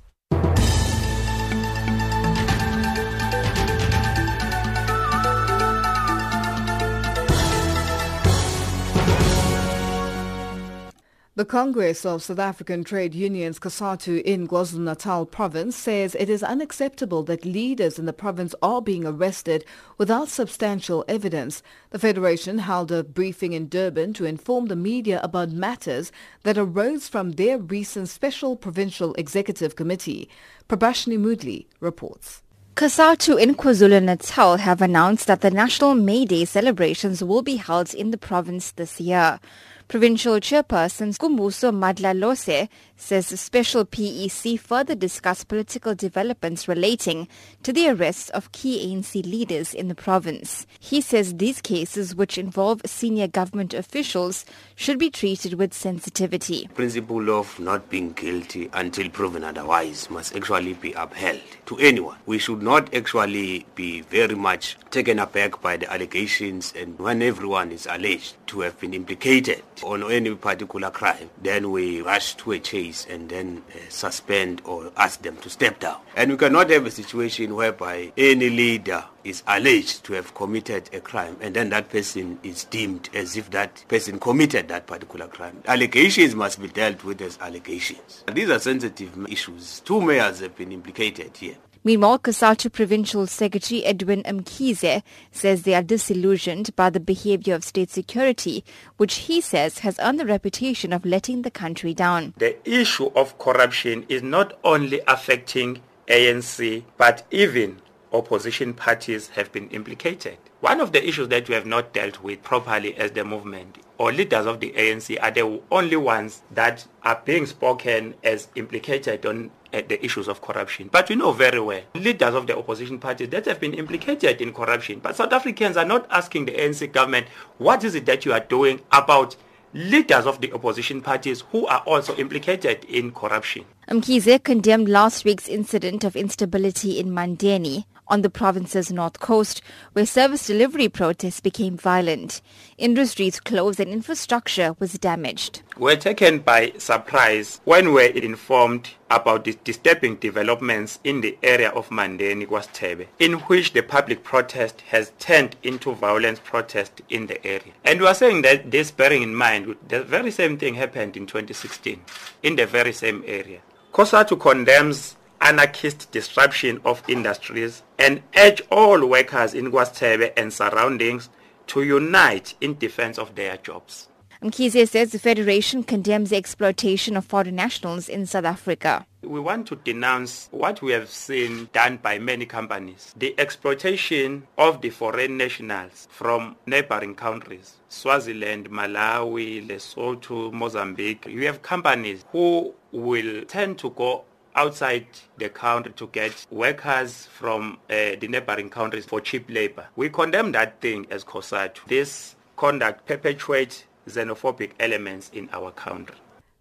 The 11.37 11.45
Congress 11.45 12.07
of 12.07 12.23
South 12.23 12.39
African 12.39 12.85
Trade 12.85 13.13
Unions 13.13 13.59
COSATU 13.59 14.23
in 14.23 14.47
KwaZulu-Natal 14.47 15.27
province 15.27 15.75
says 15.75 16.15
it 16.15 16.31
is 16.31 16.45
unacceptable 16.45 17.25
that 17.25 17.45
leaders 17.45 17.99
in 17.99 18.07
the 18.07 18.13
province 18.13 18.55
are 18.63 18.81
being 18.81 19.05
arrested 19.05 19.65
without 19.99 20.29
substantial 20.29 21.05
evidence. 21.09 21.61
The 21.91 21.99
federation 21.99 22.59
held 22.59 22.93
a 22.93 23.03
briefing 23.03 23.53
in 23.53 23.69
Durban 23.69 24.13
to 24.13 24.25
inform 24.25 24.67
the 24.67 24.77
media 24.77 25.19
about 25.25 25.51
matters 25.51 26.13
that 26.45 26.57
arose 26.57 27.09
from 27.09 27.33
their 27.33 27.59
recent 27.59 28.09
Special 28.09 28.55
Provincial 28.55 29.13
Executive 29.15 29.75
Committee. 29.75 30.31
Prabhashni 30.69 31.19
Moodley 31.19 31.67
reports. 31.81 32.45
COSATU 32.77 33.41
in 33.41 33.57
KwaZulu-Natal 33.57 34.59
have 34.59 34.81
announced 34.81 35.27
that 35.27 35.41
the 35.41 35.51
National 35.51 35.97
May 35.97 36.25
Day 36.25 36.45
celebrations 36.45 37.25
will 37.25 37.43
be 37.43 37.57
held 37.57 37.93
in 37.93 38.13
the 38.13 38.19
province 38.19 38.71
this 38.71 39.01
year. 39.01 39.41
Provincial 39.87 40.41
Chairperson 40.41 41.17
Kumbuso 41.17 41.71
Madlalose 41.71 42.69
says 42.97 43.29
the 43.29 43.37
special 43.37 43.85
PEC 43.85 44.59
further 44.59 44.95
discussed 44.95 45.47
political 45.47 45.95
developments 45.95 46.67
relating 46.67 47.29
to 47.63 47.73
the 47.73 47.89
arrests 47.89 48.31
of 48.31 48.51
key 48.53 48.87
ANC 48.87 49.25
leaders 49.25 49.75
in 49.75 49.89
the 49.89 49.95
province. 49.95 50.67
He 50.81 51.01
says 51.01 51.35
these 51.35 51.61
cases, 51.61 52.15
which 52.15 52.39
involve 52.39 52.81
senior 52.87 53.29
government 53.29 53.75
officials, 53.75 54.45
should 54.75 54.99
be 54.99 55.11
treated 55.11 55.55
with 55.55 55.75
sensitivity. 55.75 56.63
The 56.69 56.75
principle 56.75 57.31
of 57.31 57.61
not 57.61 57.91
being 57.91 58.13
guilty 58.13 58.71
until 58.73 59.11
proven 59.11 59.45
otherwise 59.45 60.09
must 60.09 60.35
actually 60.35 60.75
be 60.75 60.93
upheld 60.93 61.43
to 61.67 61.77
anyone. 61.79 62.17
We 62.27 62.39
should 62.39 62.63
not 62.63 62.93
actually 62.95 63.67
be 63.75 64.01
very 64.01 64.35
much 64.35 64.79
taken 64.91 65.19
aback 65.19 65.61
by 65.61 65.77
the 65.77 65.93
allegations 65.93 66.73
and 66.75 66.99
when 66.99 67.23
everyone 67.23 67.71
is 67.71 67.87
alleged 67.89 68.35
to 68.49 68.61
have 68.61 68.81
been 68.81 68.95
implicated 68.95 69.63
on 69.83 70.11
any 70.11 70.35
particular 70.35 70.91
crime, 70.91 71.31
then 71.43 71.71
we 71.71 72.01
rush 72.03 72.35
to 72.37 72.53
a 72.53 72.59
chase 72.59 73.07
and 73.09 73.29
then 73.29 73.63
uh, 73.71 73.79
suspend 73.89 74.63
or 74.65 74.93
ask 74.97 75.23
them 75.23 75.37
to 75.39 75.51
step 75.51 75.81
down. 75.81 76.01
And 76.17 76.31
we 76.31 76.37
cannot 76.37 76.71
have 76.71 76.87
a 76.87 76.91
situation 76.91 77.55
whereby 77.55 78.13
any 78.17 78.51
leader 78.51 79.05
is 79.25 79.43
alleged 79.47 80.05
to 80.05 80.13
have 80.13 80.35
committed 80.35 80.91
a 80.93 81.01
crime 81.01 81.37
and 81.41 81.55
then 81.55 81.71
that 81.71 81.89
person 81.89 82.39
is 82.43 82.65
deemed 82.65 83.09
as 83.15 83.37
if 83.37 83.51
that 83.51 83.85
person 83.89 84.19
committed 84.21 84.69
that 84.69 84.87
particular 84.87 85.27
crime. 85.27 85.63
Allegations 85.67 86.35
must 86.35 86.61
be 86.61 86.69
dealt 86.69 87.03
with 87.05 87.21
as 87.23 87.39
allegations. 87.41 88.25
These 88.33 88.51
are 88.51 88.59
sensitive 88.59 89.17
issues. 89.29 89.81
Two 89.81 90.01
mayors 90.01 90.41
have 90.41 90.55
been 90.57 90.73
implicated 90.73 91.37
here. 91.37 91.57
Meanwhile, 91.87 92.21
COSATU 92.21 92.73
Provincial 92.73 93.27
Secretary 93.27 93.85
Edwin 93.85 94.23
Mkhize 94.23 95.03
says 95.31 95.63
they 95.65 95.75
are 95.75 95.83
disillusioned 95.83 96.75
by 96.77 96.89
the 96.89 96.99
behavior 96.99 97.55
of 97.55 97.63
state 97.63 97.91
security, 97.91 98.65
which 98.97 99.17
he 99.17 99.43
says 99.43 99.81
has 99.81 99.99
earned 99.99 100.19
the 100.19 100.25
reputation 100.25 100.95
of 100.95 101.05
letting 101.05 101.43
the 101.43 101.51
country 101.51 101.93
down. 101.93 102.33
The 102.39 102.57
issue 102.67 103.11
of 103.15 103.39
corruption 103.39 104.07
is 104.09 104.23
not 104.23 104.59
only 104.65 105.03
affecting 105.07 105.83
ANC, 106.09 106.85
but 106.97 107.27
even 107.31 107.83
opposition 108.15 108.73
parties 108.73 109.29
have 109.31 109.53
been 109.53 109.69
implicated. 109.69 110.39
One 110.61 110.81
of 110.81 110.93
the 110.93 111.07
issues 111.07 111.29
that 111.29 111.51
we 111.51 111.55
have 111.55 111.67
not 111.67 111.93
dealt 111.93 112.23
with 112.23 112.43
properly 112.43 112.97
as 112.97 113.11
the 113.11 113.25
movement 113.25 113.77
or 113.99 114.11
leaders 114.11 114.47
of 114.47 114.61
the 114.61 114.73
ANC 114.73 115.19
are 115.23 115.31
the 115.31 115.61
only 115.71 115.97
ones 115.97 116.41
that 116.51 116.87
are 117.03 117.21
being 117.27 117.45
spoken 117.45 118.15
as 118.25 118.49
implicated 118.55 119.27
on 119.27 119.51
uh, 119.75 119.83
the 119.89 120.03
issues 120.05 120.29
of 120.29 120.41
corruption. 120.41 120.89
But 120.91 121.09
we 121.09 121.17
know 121.17 121.33
very 121.33 121.61
well 121.61 121.83
leaders 121.95 122.35
of 122.35 122.47
the 122.47 122.57
opposition 122.57 122.99
parties 122.99 123.29
that 123.31 123.47
have 123.47 123.61
been 123.61 123.75
implicated 123.75 124.41
in 124.41 124.53
corruption. 124.53 125.01
But 125.01 125.17
South 125.17 125.33
Africans 125.33 125.77
are 125.77 125.85
not 125.85 126.07
asking 126.11 126.47
the 126.47 126.53
ANC 126.53 126.93
government, 126.93 127.27
what 127.59 127.85
is 127.85 127.95
it 127.95 128.07
that 128.07 128.25
you 128.25 128.33
are 128.33 128.41
doing 128.41 128.81
about 128.93 129.37
leaders 129.75 130.25
of 130.25 130.41
the 130.41 130.53
opposition 130.53 131.03
parties 131.03 131.43
who 131.51 131.67
are 131.67 131.81
also 131.81 132.15
implicated 132.17 132.85
in 132.85 133.11
corruption. 133.11 133.65
Mkhize 133.89 134.43
condemned 134.45 134.89
last 134.89 135.25
week's 135.25 135.49
incident 135.49 136.05
of 136.05 136.15
instability 136.15 137.01
in 137.01 137.09
Mandeni 137.09 137.85
on 138.09 138.23
the 138.23 138.31
province's 138.31 138.93
north 138.93 139.21
coast, 139.21 139.63
where 139.93 140.07
service 140.07 140.47
delivery 140.47 140.89
protests 140.89 141.41
became 141.41 141.77
violent. 141.77 142.41
Industries 142.79 143.41
closed 143.41 143.81
and 143.81 143.91
infrastructure 143.91 144.75
was 144.79 144.95
damaged. 144.95 145.63
We're 145.77 145.97
taken 145.97 146.41
by 146.41 146.73
surprise 146.79 147.61
when 147.65 147.93
we're 147.93 148.11
informed 148.11 148.91
about 149.11 149.45
the 149.45 149.57
disturbing 149.65 150.17
developments 150.17 150.99
in 151.05 151.21
the 151.21 151.39
area 151.43 151.71
of 151.71 151.89
Mandeni, 151.91 152.47
KwaSithebe, 152.47 153.07
in 153.19 153.35
which 153.35 153.73
the 153.73 153.83
public 153.83 154.25
protest 154.25 154.81
has 154.83 155.13
turned 155.19 155.57
into 155.63 155.95
violent 155.95 156.43
protest 156.45 157.01
in 157.09 157.27
the 157.27 157.45
area. 157.47 157.73
And 157.85 158.01
we 158.01 158.07
are 158.07 158.15
saying 158.15 158.43
that 158.43 158.71
this 158.71 158.91
bearing 158.91 159.23
in 159.23 159.35
mind, 159.35 159.77
the 159.89 160.03
very 160.03 160.31
same 160.31 160.59
thing 160.59 160.75
happened 160.75 161.17
in 161.17 161.27
2016 161.27 162.01
in 162.43 162.57
the 162.57 162.67
very 162.67 162.93
same 162.93 163.23
area. 163.27 163.61
COSATU 163.93 164.41
condemns 164.41 165.17
anarchist 165.45 166.11
disruption 166.11 166.81
of 166.85 167.03
industries 167.07 167.83
and 167.99 168.23
urge 168.37 168.63
all 168.71 169.07
workers 169.07 169.53
in 169.53 169.71
KwaSithebe 169.71 170.33
and 170.37 170.51
surroundings 170.53 171.29
to 171.67 171.83
unite 171.83 172.55
in 172.63 172.79
defense 172.79 173.19
of 173.19 173.35
their 173.35 173.59
jobs. 173.59 174.09
Mkhize 174.43 174.89
says 174.89 175.13
the 175.13 175.19
Federation 175.19 175.83
condemns 175.83 176.31
the 176.31 176.37
exploitation 176.37 177.17
of 177.17 177.25
foreign 177.25 177.57
nationals 177.57 178.11
in 178.11 178.27
South 178.27 178.45
Africa. 178.45 179.07
We 179.23 179.41
want 179.41 179.67
to 179.69 179.77
denounce 179.77 180.49
what 180.51 180.83
we 180.83 180.93
have 180.93 181.09
seen 181.09 181.71
done 181.73 181.99
by 181.99 182.19
many 182.19 182.45
companies. 182.45 183.15
The 183.17 183.35
exploitation 183.39 184.47
of 184.59 184.83
the 184.83 184.91
foreign 184.91 185.39
nationals 185.39 186.09
from 186.11 186.57
neighboring 186.67 187.15
countries, 187.15 187.77
Swaziland, 187.89 188.69
Malawi, 188.71 189.67
Lesotho, 189.67 190.53
Mozambique. 190.53 191.25
You 191.27 191.47
have 191.47 191.63
companies 191.63 192.27
who 192.33 192.75
will 192.93 193.45
tend 193.47 193.79
to 193.79 193.91
go 193.91 194.25
outside 194.55 195.07
the 195.39 195.49
country 195.49 195.93
to 195.97 196.07
get 196.09 196.47
workers 196.51 197.27
from 197.27 197.79
uh, 197.91 198.17
the 198.21 198.29
neighboring 198.29 198.71
countries 198.71 199.05
for 199.05 199.21
cheap 199.21 199.51
labor. 199.51 199.87
We 199.97 200.09
condemn 200.09 200.53
that 200.53 200.81
thing 200.81 201.07
as 201.11 201.25
COSATU. 201.25 201.87
This 201.87 202.37
conduct 202.57 203.07
perpetuates 203.07 203.85
xenophobic 204.09 204.73
elements 204.81 205.31
in 205.33 205.49
our 205.53 205.71
country. 205.71 206.17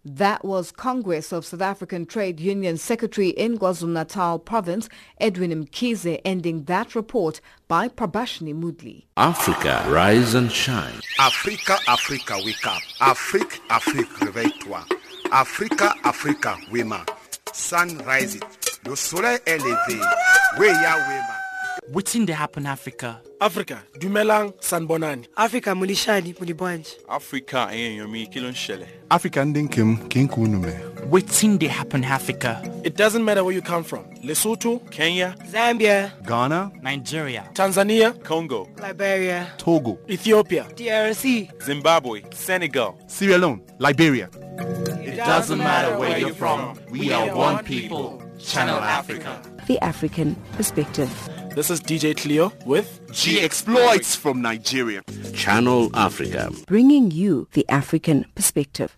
That 0.05 0.43
was 0.43 0.73
Congress 0.73 1.31
of 1.31 1.45
South 1.45 1.61
African 1.61 2.05
Trade 2.05 2.37
Union 2.41 2.75
Secretary 2.75 3.29
in 3.29 3.57
KwaZulu-Natal 3.57 4.39
Province, 4.39 4.89
Edwin 5.21 5.65
Mkhize, 5.65 6.19
ending 6.25 6.65
that 6.65 6.93
report 6.93 7.39
by 7.69 7.87
Prabashini 7.87 8.53
Moodley. 8.53 9.05
Africa, 9.15 9.81
rise 9.87 10.33
and 10.33 10.51
shine. 10.51 10.99
Africa, 11.19 11.77
Africa, 11.87 12.37
wake 12.43 12.67
up. 12.67 12.81
Afrique, 12.99 13.61
Afrique, 13.69 14.09
réveille-toi. 14.19 14.83
Africa, 15.31 15.95
Africa, 16.03 16.57
wema. 16.69 17.07
Sun 17.53 17.99
rising. 18.05 18.41
Le 18.85 18.95
soleil 18.95 19.37
est 19.45 19.57
levé. 19.57 19.99
Weya 20.57 20.95
wema. 21.07 21.43
Wetin 21.93 22.25
dey 22.25 22.33
happen 22.33 22.65
Africa? 22.65 23.21
Africa, 23.39 23.77
dumelang 23.99 24.53
sanbonani. 24.59 25.27
Africa 25.35 25.75
mulishani 25.75 26.33
mulibwanji. 26.39 26.97
Africa 27.07 27.67
eh, 27.71 27.91
enyomi 27.91 28.27
kí 28.27 28.39
ló 28.39 28.49
ń? 28.49 28.85
Africa 29.09 29.37
ndị 29.45 29.63
nke 29.63 29.81
m 29.81 29.97
ka 30.09 30.19
nke 30.19 30.35
unu 30.41 30.59
mee. 30.59 30.79
Wetin 31.11 31.59
dey 31.59 31.69
happen 31.69 32.03
Africa? 32.03 32.61
It 32.83 32.95
doesn't 32.95 33.23
matter 33.23 33.43
where 33.43 33.53
you 33.55 33.61
come 33.61 33.83
from. 33.83 34.05
Lesotho, 34.23 34.79
Kenya, 34.89 35.35
Zambia, 35.51 36.11
Ghana, 36.25 36.71
Nigeria, 36.81 37.43
Tanzania, 37.53 38.13
Congo, 38.23 38.67
Liberia, 38.81 39.47
Togo, 39.57 39.99
Ethiopia, 40.09 40.63
DRC, 40.75 41.49
Zimbabwe, 41.63 42.23
Senegal, 42.31 42.95
Sierra 43.07 43.37
Leone, 43.37 43.61
Liberia. 43.79 44.29
It 45.13 45.17
doesn't 45.17 45.59
matter 45.59 45.99
where 45.99 46.17
you're 46.17 46.33
from. 46.33 46.75
We 46.89 47.13
are 47.13 47.35
one 47.35 47.63
people. 47.63 48.19
Channel 48.39 48.79
Africa. 48.79 49.39
The 49.67 49.77
African 49.83 50.35
Perspective. 50.53 51.11
This 51.53 51.69
is 51.69 51.79
DJ 51.81 52.17
Cleo 52.17 52.51
with 52.65 52.99
G 53.11 53.39
exploits 53.39 54.15
from 54.15 54.41
Nigeria. 54.41 55.03
Channel 55.35 55.91
Africa. 55.95 56.51
Bringing 56.65 57.11
you 57.11 57.47
the 57.53 57.63
African 57.69 58.25
perspective. 58.33 58.91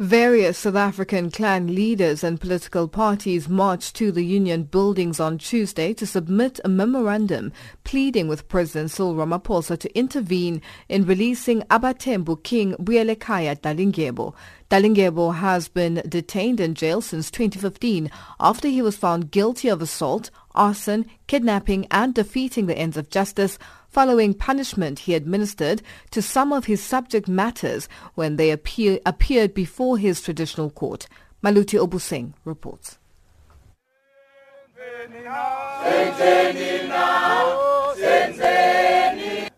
Various 0.00 0.58
South 0.58 0.74
African 0.74 1.30
clan 1.30 1.72
leaders 1.72 2.24
and 2.24 2.40
political 2.40 2.88
parties 2.88 3.48
marched 3.48 3.94
to 3.94 4.10
the 4.10 4.24
union 4.24 4.64
buildings 4.64 5.20
on 5.20 5.38
Tuesday 5.38 5.94
to 5.94 6.04
submit 6.04 6.58
a 6.64 6.68
memorandum 6.68 7.52
pleading 7.84 8.26
with 8.26 8.48
President 8.48 8.90
Cyril 8.90 9.14
Ramaphosa 9.14 9.78
to 9.78 9.96
intervene 9.96 10.60
in 10.88 11.06
releasing 11.06 11.60
Abatembu 11.70 12.42
King 12.42 12.74
Buyelekhaya 12.80 13.60
Dalindyebo. 13.60 14.34
Dalindyebo 14.74 15.36
has 15.36 15.68
been 15.68 16.02
detained 16.08 16.58
in 16.58 16.74
jail 16.74 17.00
since 17.00 17.30
2015 17.30 18.10
after 18.40 18.66
he 18.66 18.82
was 18.82 18.96
found 18.96 19.30
guilty 19.30 19.68
of 19.68 19.80
assault, 19.80 20.32
arson, 20.52 21.06
kidnapping 21.28 21.86
and 21.92 22.12
defeating 22.12 22.66
the 22.66 22.76
ends 22.76 22.96
of 22.96 23.08
justice 23.08 23.56
following 23.88 24.34
punishment 24.34 24.98
he 24.98 25.14
administered 25.14 25.80
to 26.10 26.20
some 26.20 26.52
of 26.52 26.64
his 26.64 26.82
subject 26.82 27.28
matters 27.28 27.88
when 28.16 28.34
they 28.34 28.50
appear, 28.50 28.98
appeared 29.06 29.54
before 29.54 29.96
his 29.96 30.20
traditional 30.20 30.70
court. 30.70 31.06
Maluti 31.40 31.78
Obuseng 31.78 32.32
reports. 32.44 32.98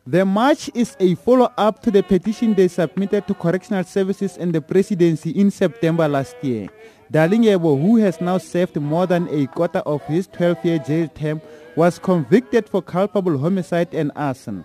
The 0.09 0.25
march 0.25 0.71
is 0.73 0.97
a 1.01 1.17
follow-up 1.17 1.83
to 1.83 1.91
the 1.91 2.01
petition 2.01 2.55
they 2.55 2.69
submitted 2.69 3.27
to 3.27 3.35
correctional 3.35 3.83
services 3.83 4.37
and 4.37 4.55
the 4.55 4.61
presidency 4.61 5.31
in 5.31 5.51
September 5.51 6.07
last 6.07 6.37
year. 6.43 6.69
Dalindyebo, 7.13 7.81
who 7.81 7.97
has 7.97 8.21
now 8.21 8.39
served 8.39 8.77
more 8.81 9.09
than 9.09 9.29
a 9.29 9.49
quarter 9.49 9.81
of 9.81 10.05
his 10.05 10.29
12-year 10.29 10.79
jail 10.79 11.09
term, 11.09 11.41
was 11.75 11.99
convicted 11.99 12.69
for 12.69 12.83
culpable 12.83 13.37
homicide 13.37 13.93
and 13.93 14.13
arson. 14.15 14.65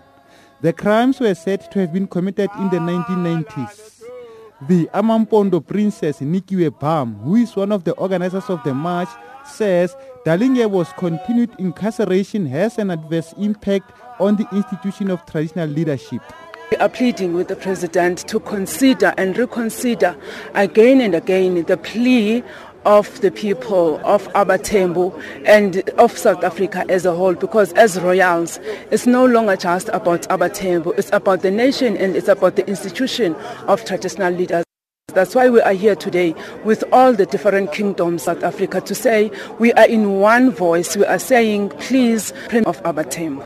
The 0.62 0.74
crimes 0.74 1.20
were 1.20 1.34
said 1.34 1.72
to 1.72 1.80
have 1.80 1.92
been 1.92 2.06
committed 2.06 2.52
in 2.60 2.70
the 2.70 2.78
1990s. 2.78 4.04
The 4.68 4.88
Amampondo 4.94 5.66
princess 5.66 6.20
Nikiwe 6.20 6.80
Bam, 6.80 7.16
who 7.16 7.38
is 7.38 7.56
one 7.56 7.72
of 7.72 7.84
the 7.84 7.94
organizers 7.94 8.48
of 8.48 8.62
the 8.64 8.76
march, 8.76 9.10
says 9.44 9.96
Dalindyebo's 10.24 10.94
continued 11.00 11.50
incarceration 11.58 12.46
has 12.46 12.78
an 12.78 12.92
adverse 12.92 13.34
impact 13.39 13.92
on 14.22 14.36
the 14.36 14.48
institution 14.52 15.10
of 15.10 15.26
traditional 15.26 15.68
leadership. 15.68 16.22
We 16.72 16.78
are 16.78 16.88
pleading 16.90 17.34
with 17.34 17.50
the 17.50 17.56
President 17.56 18.20
to 18.30 18.40
consider 18.40 19.14
and 19.18 19.38
reconsider 19.38 20.16
again 20.54 21.02
and 21.02 21.14
again 21.16 21.64
the 21.64 21.76
plea 21.76 22.44
of 22.86 23.20
the 23.22 23.30
people 23.32 24.00
of 24.06 24.28
Abatembu 24.30 25.12
and 25.46 25.90
of 26.00 26.18
South 26.18 26.44
Africa 26.44 26.86
as 26.90 27.06
a 27.06 27.14
whole 27.14 27.34
because 27.36 27.74
as 27.74 28.00
royals 28.00 28.60
it's 28.90 29.06
no 29.06 29.26
longer 29.26 29.56
just 29.56 29.90
about 29.90 30.22
Abatembu 30.30 30.98
it's 30.98 31.12
about 31.12 31.42
the 31.42 31.52
nation 31.52 31.98
and 31.98 32.16
it's 32.16 32.28
about 32.28 32.56
the 32.56 32.68
institution 32.68 33.36
of 33.68 33.84
traditional 33.86 34.34
leaders. 34.34 34.64
That's 35.14 35.36
why 35.36 35.50
we 35.50 35.60
are 35.62 35.74
here 35.74 35.96
today 35.96 36.34
with 36.64 36.84
all 36.94 37.12
the 37.14 37.26
different 37.26 37.74
kingdoms 37.74 38.28
of 38.28 38.36
South 38.40 38.44
Africa 38.44 38.80
to 38.82 38.96
say 38.96 39.30
we 39.60 39.74
are 39.74 39.88
in 39.88 40.20
one 40.20 40.52
voice. 40.52 40.96
We 40.96 41.06
are 41.06 41.20
saying 41.20 41.70
please 41.70 42.32
of 42.66 42.82
Abatembu 42.84 43.40